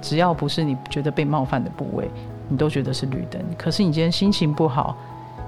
[0.02, 2.10] 只要不是你觉得被冒犯的部位，
[2.48, 3.42] 你都觉得是绿灯。
[3.58, 4.96] 可是你今天心情不好，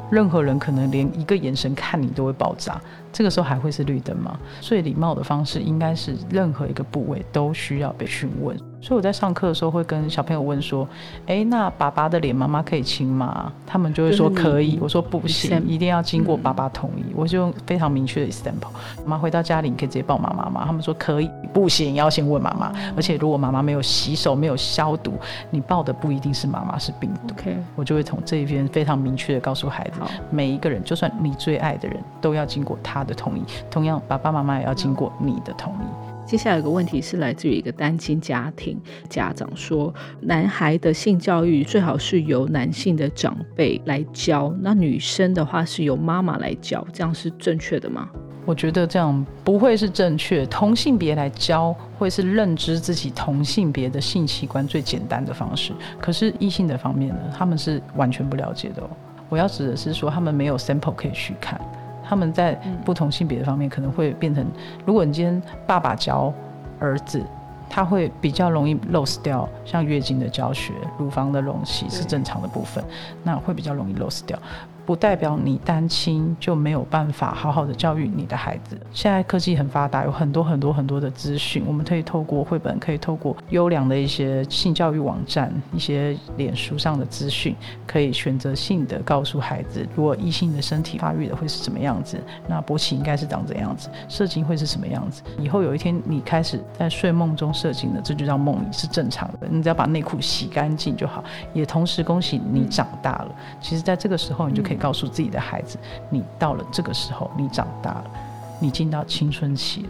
[0.10, 2.82] 任何人可能连一个眼神看你都会爆炸，
[3.16, 4.38] 这个时候还会是绿灯吗？
[4.60, 8.58] 所以礼貌的方式应该是任何一个部位都需要被询问。
[8.82, 10.88] 所以我在上课的时候会跟小朋友问说
[11.26, 14.78] ：“哎，那爸爸的脸妈妈可以亲吗？”他们就会说可以。
[14.82, 17.06] 我说不行，一定要经过爸爸同意。
[17.16, 18.70] 我就用非常明确的 example。
[19.06, 20.64] 妈妈回到家里，你可以直接抱妈妈吗？
[20.66, 22.72] 他们说可以，不行，要先问妈妈。
[22.96, 25.14] 而且如果妈妈没有洗手、没有消毒，
[25.50, 27.34] 你抱的不一定是妈妈，是病毒。
[27.76, 35.86] 我就会从这一边非常明确的告诉孩子，每一个人，就算你最爱的人都要经过他的同意，同样爸爸妈妈也要经过你的同意。
[36.26, 48.10] 接下来有个问题是来自于一个单亲家庭，家长说，男孩的性教育最好是由男性的长辈来教，那女生的话是由妈妈来教，这样是正确的吗？
[48.44, 58.90] 我觉得这样不会是正确，同性别来教会是认知自己同性别的性器官最简单的方式，可是异性的方面呢，他们是完全不了解的哦。
[59.30, 61.60] 我要指的是说，他们没有 sample 可以去看。
[62.08, 62.54] 他们在
[62.86, 64.46] 不同性别的方面可能会变成，
[64.86, 66.34] 如果你今天爸爸教
[66.80, 67.24] 儿子，
[67.70, 72.84] 他会比较容易 lose 掉，像月经的教学、乳房的隆起是正常的部分，
[73.24, 74.38] 那会比较容易 lose 掉。
[74.86, 78.80] 不代表你单亲就没有办法好好的教育你的孩子。
[78.94, 87.56] 现在科技很发达，有很多很多很多的资讯，我们可以透过绘本，可以透过优良的一些性教育网站、一些脸书上的资讯，
[87.88, 95.24] 可以选择性的告诉孩子，如果异性的身体发育的会是什么样子，那勃起应该是长怎样子，射精会是什么样子。
[95.40, 99.48] 以后有一天你开始在睡梦中射精了，这就叫梦遗，是正常的。
[99.50, 101.24] 你只要把内裤洗干净就好。
[101.54, 103.36] 也同时恭喜你长大了。
[103.60, 104.75] 其实，在这个时候，你就可以。
[104.76, 105.78] 告诉自己的孩子，
[106.10, 108.12] 你到了这个时候，你长大了，
[108.60, 109.90] 你进到青春期了。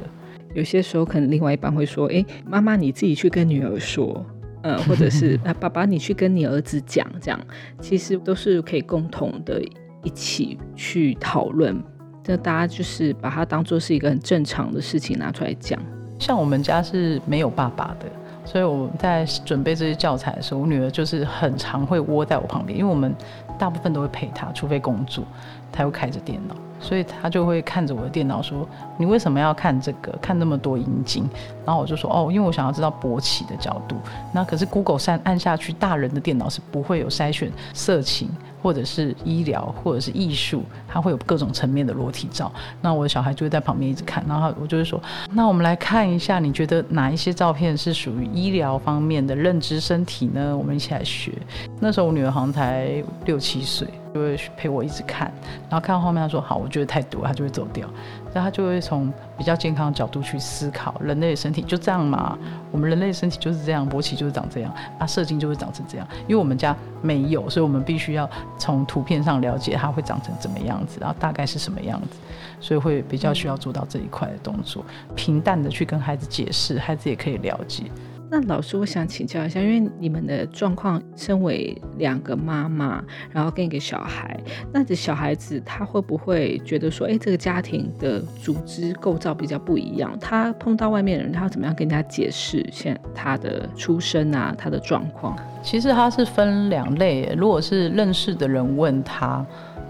[0.53, 4.25] 有些时候，可能另外一半会说：“诶，妈妈，你自己去跟女儿说，
[4.63, 7.39] 呃， 或者是啊，爸爸，你去跟你儿子讲，这样
[7.81, 9.61] 其实都是可以共同的
[10.03, 11.77] 一起去讨论。
[12.25, 15.79] 那大家就是把它当做是一个很正常的事情拿出来讲。
[16.17, 18.05] 像我们家是没有爸爸的。”
[18.45, 23.11] 所以我在准备这些教材的时候，我女儿就是很常会窝在我旁边，因为我们
[23.57, 25.23] 大部分都会陪他，除非工作，
[25.71, 28.67] 他又开着电脑，所以他就会看着我的电脑说
[28.97, 30.11] ：“你为什么要看这个？
[30.21, 31.28] 看那么多阴茎？”
[31.65, 33.95] 然后我就说：“哦，因为我想要知道勃起的角度。”
[34.34, 38.30] 那可是 Google 按按下去，大人的电脑是不会有筛选色情。
[38.63, 42.51] 或者是医疗，或者是艺术，它会有各种层面的裸体照。
[42.82, 44.99] 那我的小孩就会在旁边一直看，然后我就会说
[45.32, 51.32] ：“那我们来看一下，你觉得哪一些照片是属于医疗方面的认知身体呢？”我们一起来学。
[51.80, 53.88] 那时候我女儿好像才六七岁。
[54.16, 55.30] 就会陪我一直看，
[55.70, 57.86] 然后看到后面他说好，我觉得太多，他就会走掉。
[58.34, 62.38] 那他就会从比较健康的角度去思考，人类的身体就这样嘛？
[62.72, 66.07] 我们人类的身体就是这样，勃起就是长这样，啊，射精就会长成这样。
[66.22, 72.18] 因为我们家没有，所以我们必须要从图片上了解它会长成怎么样子，然后大概是什么样子，
[72.61, 77.84] 所以会比较需要做到这一块的动作，平淡的去跟孩子解释，孩子也可以了解。
[78.30, 83.01] 那老师，我想请教一下，因为你们的状况，身为两个妈妈，
[83.32, 84.38] 然后跟一个小孩，
[84.73, 90.17] 那这小孩子他会不会觉得说，哎，这个家庭的组织构造比较不一样？
[90.19, 95.38] 他碰到外面的人，他要怎么样跟人家解释现他的出身啊，他的状况？
[95.61, 99.45] 其实他是分两类，如果是认识的人问他，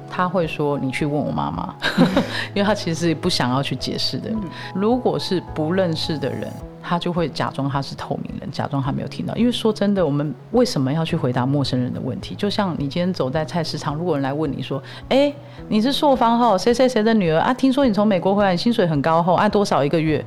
[0.09, 1.73] 他会说你去问我妈妈，
[2.53, 4.29] 因为他其实不想要去解释的。
[4.75, 6.51] 如果是不认识的人。
[6.87, 9.35] 他就会假装他是透明人，假装他没有听到。
[9.35, 12.35] 因为说真的，我们为什么要去回答陌生人的问题？
[12.35, 15.33] 就像你今天走在菜市场，如果人来问你说：“哎，
[15.67, 17.53] 你是朔方后谁谁谁的女儿啊？
[17.53, 20.23] 听说你从美国回来，薪水很高后，按多少一个月？”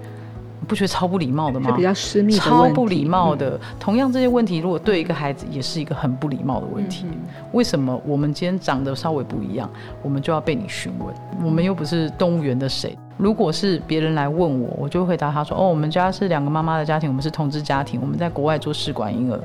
[0.67, 1.73] 不觉得超不礼貌的吗？
[1.75, 3.59] 比较私密，超不礼貌的。
[3.81, 7.07] 同样这些问题，如果对一个孩子，也是一个很不礼貌的问题。
[7.53, 9.71] 为什么我们今天长得稍微不一样，
[10.03, 11.15] 我们就要被你询问？
[11.43, 12.95] 我们又不是动物园的谁？
[13.19, 19.39] 如果是别人来问我，我就回答他说：“哦，我们家是两个妈妈的家庭，我们是同志家庭，我们在国外做试管婴儿。”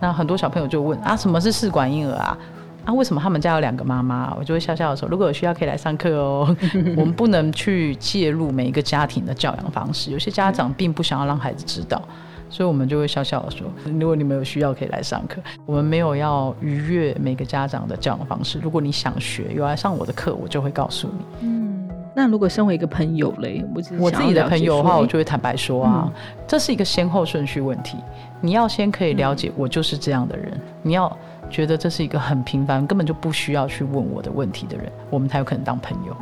[0.00, 2.36] 那很多小朋友就问啊，什么是试管婴儿啊？
[2.84, 4.34] 啊，为什么他们家有两个妈妈？
[4.36, 6.56] 我就会笑笑的说，如果有需要可以来上课哦。
[6.98, 12.02] 我们不能去介入每一个家庭的教养方式，有些家长并不想要让孩子知道，
[12.50, 15.40] 所以我们就会笑笑的说，如果你们有需要可以来上课。
[15.64, 18.58] 我们没有要逾越每个家长的教养方式。
[18.60, 21.46] 如果你想学，有来上我的课，我就会告诉你。
[21.46, 21.71] 嗯，
[22.14, 26.12] 那如果身为一个朋友嘞，我我自己的朋友的话，我就会坦白说啊，
[26.46, 27.98] 这是一个先后顺序问题。
[28.40, 31.16] 你要先可以了解我就是这样的人，你要。
[31.50, 36.16] 觉得这是一个很平凡，根本就不需要去问我的问题的人，我们才有可能当朋友。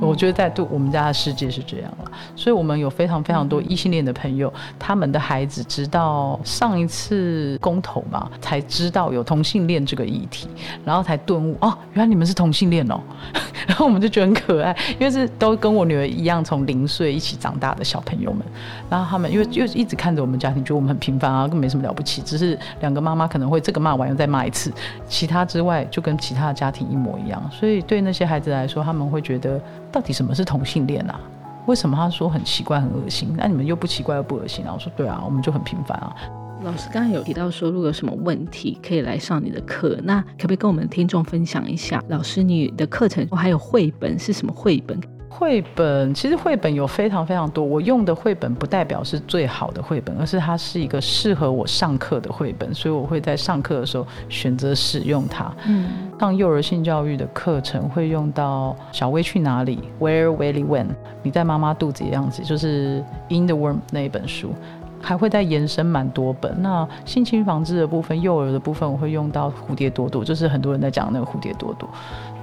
[0.00, 10.48] 我觉得在对我们家的世界是这样了，所以我们有非常非常多异性恋的朋友，他们的孩子直到上一次公投嘛，才知道有同性恋这个议题，
[10.84, 13.00] 然后才顿悟哦，原来你们是同性恋哦，
[13.68, 18.42] 然后我们就觉得很可爱，因为是都跟我女儿一样从零岁一起长大的小朋友们，
[18.88, 24.72] 然后他们因为就一直看着我们家庭，觉得我们很平凡啊，根本没什么了不起，只是两个妈妈可能会这个骂完又再骂一次，
[25.06, 29.60] 其他之外就跟其他的家庭一模一样，所以对那些孩子来说，他们会觉得。
[29.92, 31.20] 到底什么是同性恋啊？
[31.66, 33.34] 为什么他说很奇怪、很恶心？
[33.36, 34.72] 那你们又不奇怪又不恶心啊？
[34.72, 36.16] 我说对啊，我们就很平凡啊。
[36.62, 42.02] 老师刚才有提到说，如果有什么问题可以来上你的课，那可不可以跟我们听众分享一下？
[42.08, 44.98] 老师，你的课程我还有绘本是什么绘本？
[45.32, 55.50] 绘本其实绘本有非常非常多，我用的绘本不代表是最好的绘本，而是它是一个适合我上课的绘本，所以我会在上课的时候选择使用它。
[55.66, 60.88] 嗯，上幼儿性教育的课程会用到《小薇去哪里》（Where Willie Went），
[61.22, 63.02] 你在妈妈肚子的样子，就是
[63.34, 64.52] 《In the Worm》那一本书，
[65.00, 66.60] 还会再延伸蛮多本。
[66.60, 71.88] 那性侵防治的部分，幼儿的部分，我会用到《蝴蝶朵朵》，就是很多人在讲那个蝴蝶朵朵。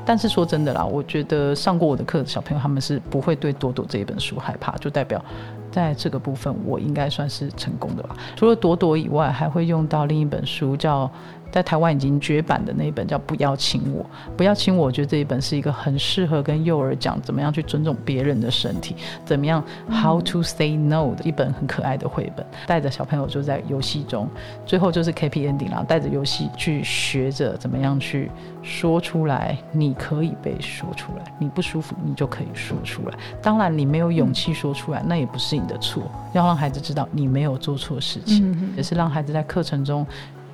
[0.08, 5.24] 但是说真的啦，我觉得上过我的课的小朋友，他们是不会对朵朵这一本书害怕，就代表
[5.70, 8.16] 在这个部分我应该算是成功的吧。
[8.36, 11.12] 除了朵朵以外，还会用到另一本书叫。
[11.52, 14.04] 在台湾已经绝版的那一本叫《不要亲我》，
[14.36, 18.96] 不要亲我，我觉得这一本是一个很适合跟幼儿讲怎么样去尊重别人的身体，
[19.26, 24.30] 怎么样 How to say no 的一本很可爱的绘本，带着小朋友就在游戏中，
[24.66, 28.30] 最后就是 K P ending 然后带着游戏去学着怎么样去
[28.62, 40.06] 说出来，你可以被说出来，你不舒服你就可以说出来，当然你没有勇气说出来，那也不是你的错，要让孩子知道你没有做错事情，也是让孩子在课程中。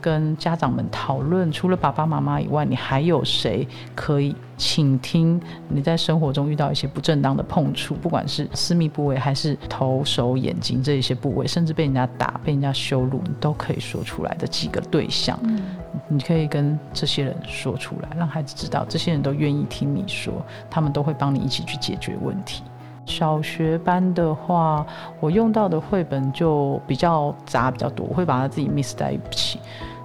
[0.03, 5.41] 跟家长们讨论，除了爸爸妈妈以外，你还有谁可以倾听？
[5.69, 15.39] 你在生活中遇到一些不正当的碰触，不管是私密部位，还是头、手、眼睛这一些部位，甚至被人家打、被人家羞辱，你都可以说出来的几个对象，
[16.09, 20.33] 你可以跟这些人说出来，让孩子知道，这些人都愿意听你说，
[20.69, 22.61] 他们都会帮你一起去解决问题。
[23.05, 24.85] 小学班的话，
[25.19, 29.59] 我用到的绘本就比较杂比较多，我会把它自己 mix 在一起。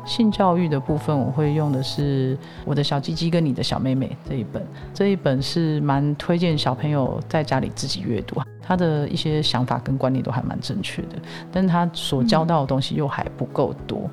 [0.08, 11.16] 性教育的部分，我会用的是我的小鸡鸡跟你的小妹妹这一本，这一本是蛮推荐小朋友在家里自己阅读，他的一些想法跟观念都还蛮正确的，
[11.52, 14.08] 但他所教到的东西又还不够多。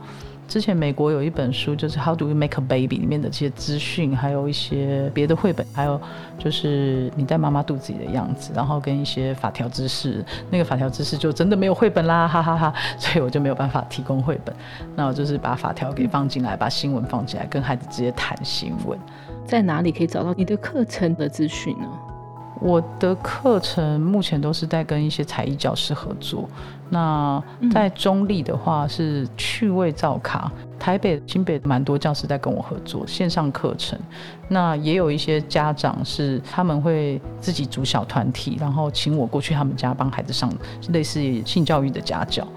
[0.47, 5.99] 之前美国有一本书，就是《How Do You Make a Baby》里面的这些资讯，还有一些别的绘本，还有
[6.37, 10.23] 就是你在妈妈肚子里的样子，然后跟一些法条知识。
[10.51, 12.73] 那个法条知识就真的没有绘本啦，哈哈哈！
[12.97, 14.55] 所以我就没有办法提供绘本。
[14.95, 18.97] 那我就是把法条给放进来，把新闻放进来，跟孩子直接谈新闻。
[19.45, 21.87] 在哪里可以找到你的课程的资讯呢？
[22.61, 26.49] 我的课程目前都是在跟一些才艺教师合作。
[26.89, 27.41] 那
[27.71, 33.97] 在中立的话是趣味造卡，台北、新北蛮多教师在跟我合作线上课程。
[34.47, 40.51] 那也有一些家长是他们会自己组小团体，然后请我过去他们家帮孩子上
[40.89, 42.47] 类似性教育的家教。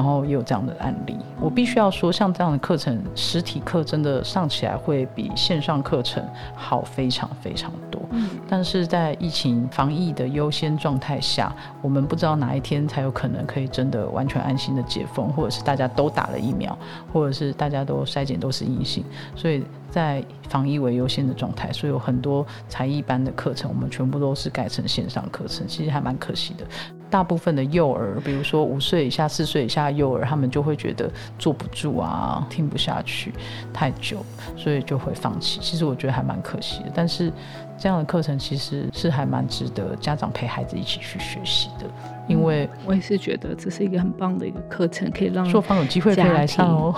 [0.00, 8.00] 然后也有这样的案例，我必须要说，像这样的课程，实体课真的上起来会比线上课程好非常非常多。
[8.12, 16.74] 嗯，但是在疫情防疫的优先状态下，我们不知道哪一天才有可能可以真的完全安心的解封，或者是大家都打了疫苗，
[17.12, 19.04] 或者是大家都筛检都是阴性，
[19.36, 26.64] 所以在防疫为优先的状态，所以有很多才艺班的课程，我们全部都是改成线上课程，其实还蛮可惜的。
[27.10, 33.32] 大部分的幼儿，比如说五岁以下、四岁以下幼儿，他们就会觉得坐不住啊，听不下去
[33.72, 34.24] 太久，
[34.56, 35.58] 所以就会放弃。
[35.60, 36.92] 其实我觉得还蛮可惜的。
[36.94, 37.32] 但是
[37.76, 41.86] 这样的课程其实是还蛮值得家长陪孩子一起去学习的，
[42.28, 46.94] 因为我也是觉得这是一个很棒的一个课程，可以让硕方有机会可以来上哦。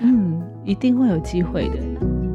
[0.00, 2.29] 嗯，一定会有机会的。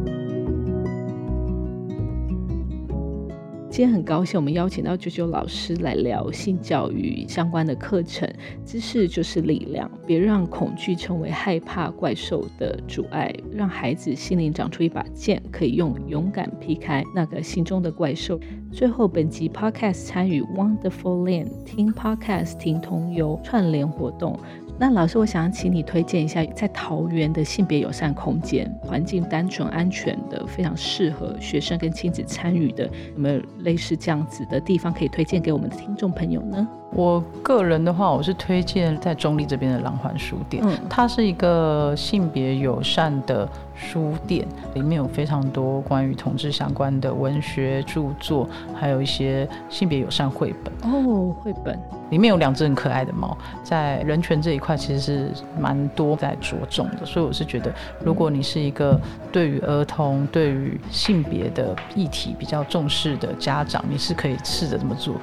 [3.76, 8.26] 今天很高兴，我们邀请到九九老师来聊性教育相关的课程。
[8.64, 18.40] 知识就是力量，别让恐惧成为害怕怪兽的阻碍，让孩子心灵长出一把剑，可以用勇敢劈开那个心中的怪兽。
[18.72, 24.40] 最后，本集 Podcast 参与 Wonderful Land 听 Podcast 听同游串联活动。
[24.78, 36.68] 那老师，我想请你推荐一下，在桃园的性别友善空间，环境单纯、安全的，非常适合学生跟亲子参与的，有没有类似这样子的地方可以推荐给我们的听众朋友呢？
[36.96, 50.74] 我个人的话，我是推荐在中立这边的狼环书店，它是一个性别友善的书店，里面有非常多关于同志相关的文学著作，还有一些性别友善绘本。
[50.90, 51.78] 哦，绘本
[52.12, 57.70] 里面有两只很可爱的猫，在人权这一块其实是蛮多在着重的，所以我是觉得，
[58.06, 58.98] 如果你是一个
[59.34, 65.16] 对于儿童、对于性别的议题比较重视的家长，你是可以试着这么做。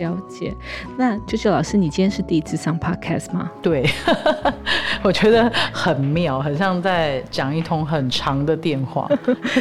[0.00, 0.52] 了解，
[0.96, 3.52] 那啾啾老师，你今天是第一次上 podcast 吗？
[3.62, 3.86] 对，
[5.04, 9.06] 我觉得很妙，很像在讲一通很长的电话，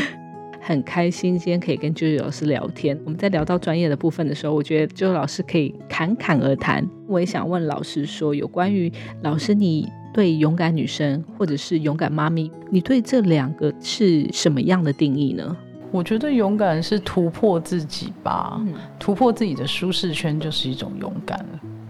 [0.61, 2.97] 很开心今天可以跟啾啾老师聊天。
[3.03, 6.87] 我们在聊到专业的部分的时候，我觉得啾啾老师可以侃侃而谈。
[7.05, 8.89] 我也想问老师说，有关于
[9.21, 15.57] 老师你对勇敢女生或者是勇敢妈咪，你对这两个是什么样的定义呢？
[15.91, 18.59] 我觉得勇敢是突破自己吧，
[18.99, 21.43] 突破自己的舒适圈就是一种勇敢。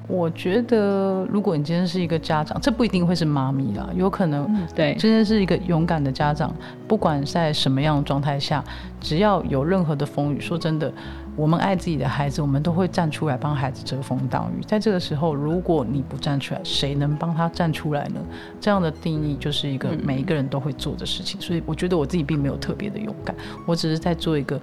[0.08, 6.52] 我觉得，如果你今天是一个家长，这不一定会是妈咪啦，有可能对，今天是一个勇敢的家长，
[6.88, 8.64] 不管在什么样的状态下，
[9.00, 10.92] 只要有任何的风雨，说真的，
[11.40, 14.62] 我们爱自己的孩子，我们都会站出来帮孩子遮风挡雨。
[14.68, 18.20] 在这个时候，如果你不站出来，谁能帮他站出来呢？
[18.60, 21.40] 这样的定义就是一个每一个人都会做的事情。
[21.40, 23.34] 所以，我觉得我自己并没有特别的勇敢，
[23.66, 24.60] 我只是在做一个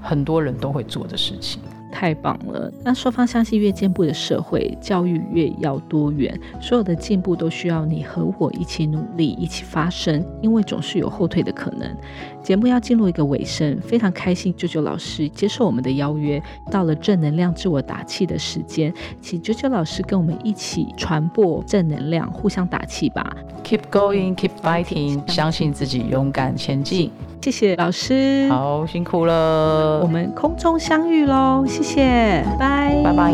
[0.00, 1.60] 很多人都会做的事情。
[1.92, 2.72] 太棒了！
[2.82, 6.36] 那双方相信，越进步的社会，教育越要多元。
[6.60, 11.94] 所有的进步都需要你和我一起努力，一起发声，因为总是有后退的可能。
[12.42, 23.36] 节目要进入一个尾声，非常开心，九九老师接受我们的邀约，到了正能量自我打气的时间，请九九老师跟我们一起传播正能量，互相打气吧。
[23.62, 27.12] Keep going, keep fighting，相信自己，勇敢前进。
[27.42, 30.00] 谢谢老师，好辛苦了。
[30.00, 33.32] 我们空中相遇喽，谢谢，拜拜拜。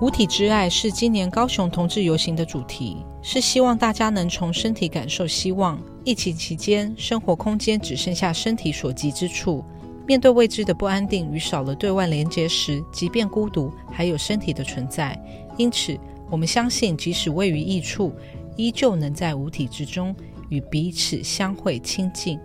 [0.00, 5.78] 五体之爱是今年高雄同志游行的主题，是希望大家能从身体感受希望。
[6.04, 9.64] 疫情期间，生活空间只剩下身体所及之处，
[10.06, 15.16] 面对未知的不安定与少了对外连接时，即便孤独，还有身体的存在。
[15.56, 15.96] 因此，
[16.30, 18.12] 我们相信，即使位于异处，
[18.56, 20.14] 依旧能在五体之中
[20.48, 22.40] 与彼此相会亲近。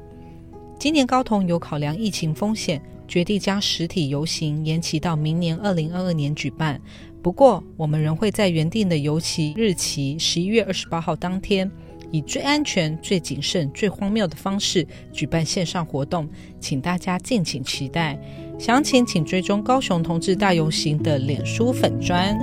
[0.77, 6.81] 今年高同有考量疫情风险，决定将实体游行延期到明年二零二二年举办。
[7.21, 11.69] 不过，我们仍会在原定的游期日期十一月二十八号当天。
[12.09, 18.17] 以最安全、最谨慎、最荒谬的方式举办线上活动，请大家敬请期待。
[18.57, 22.37] 详情请追踪高雄同志大游行的脸书粉砖。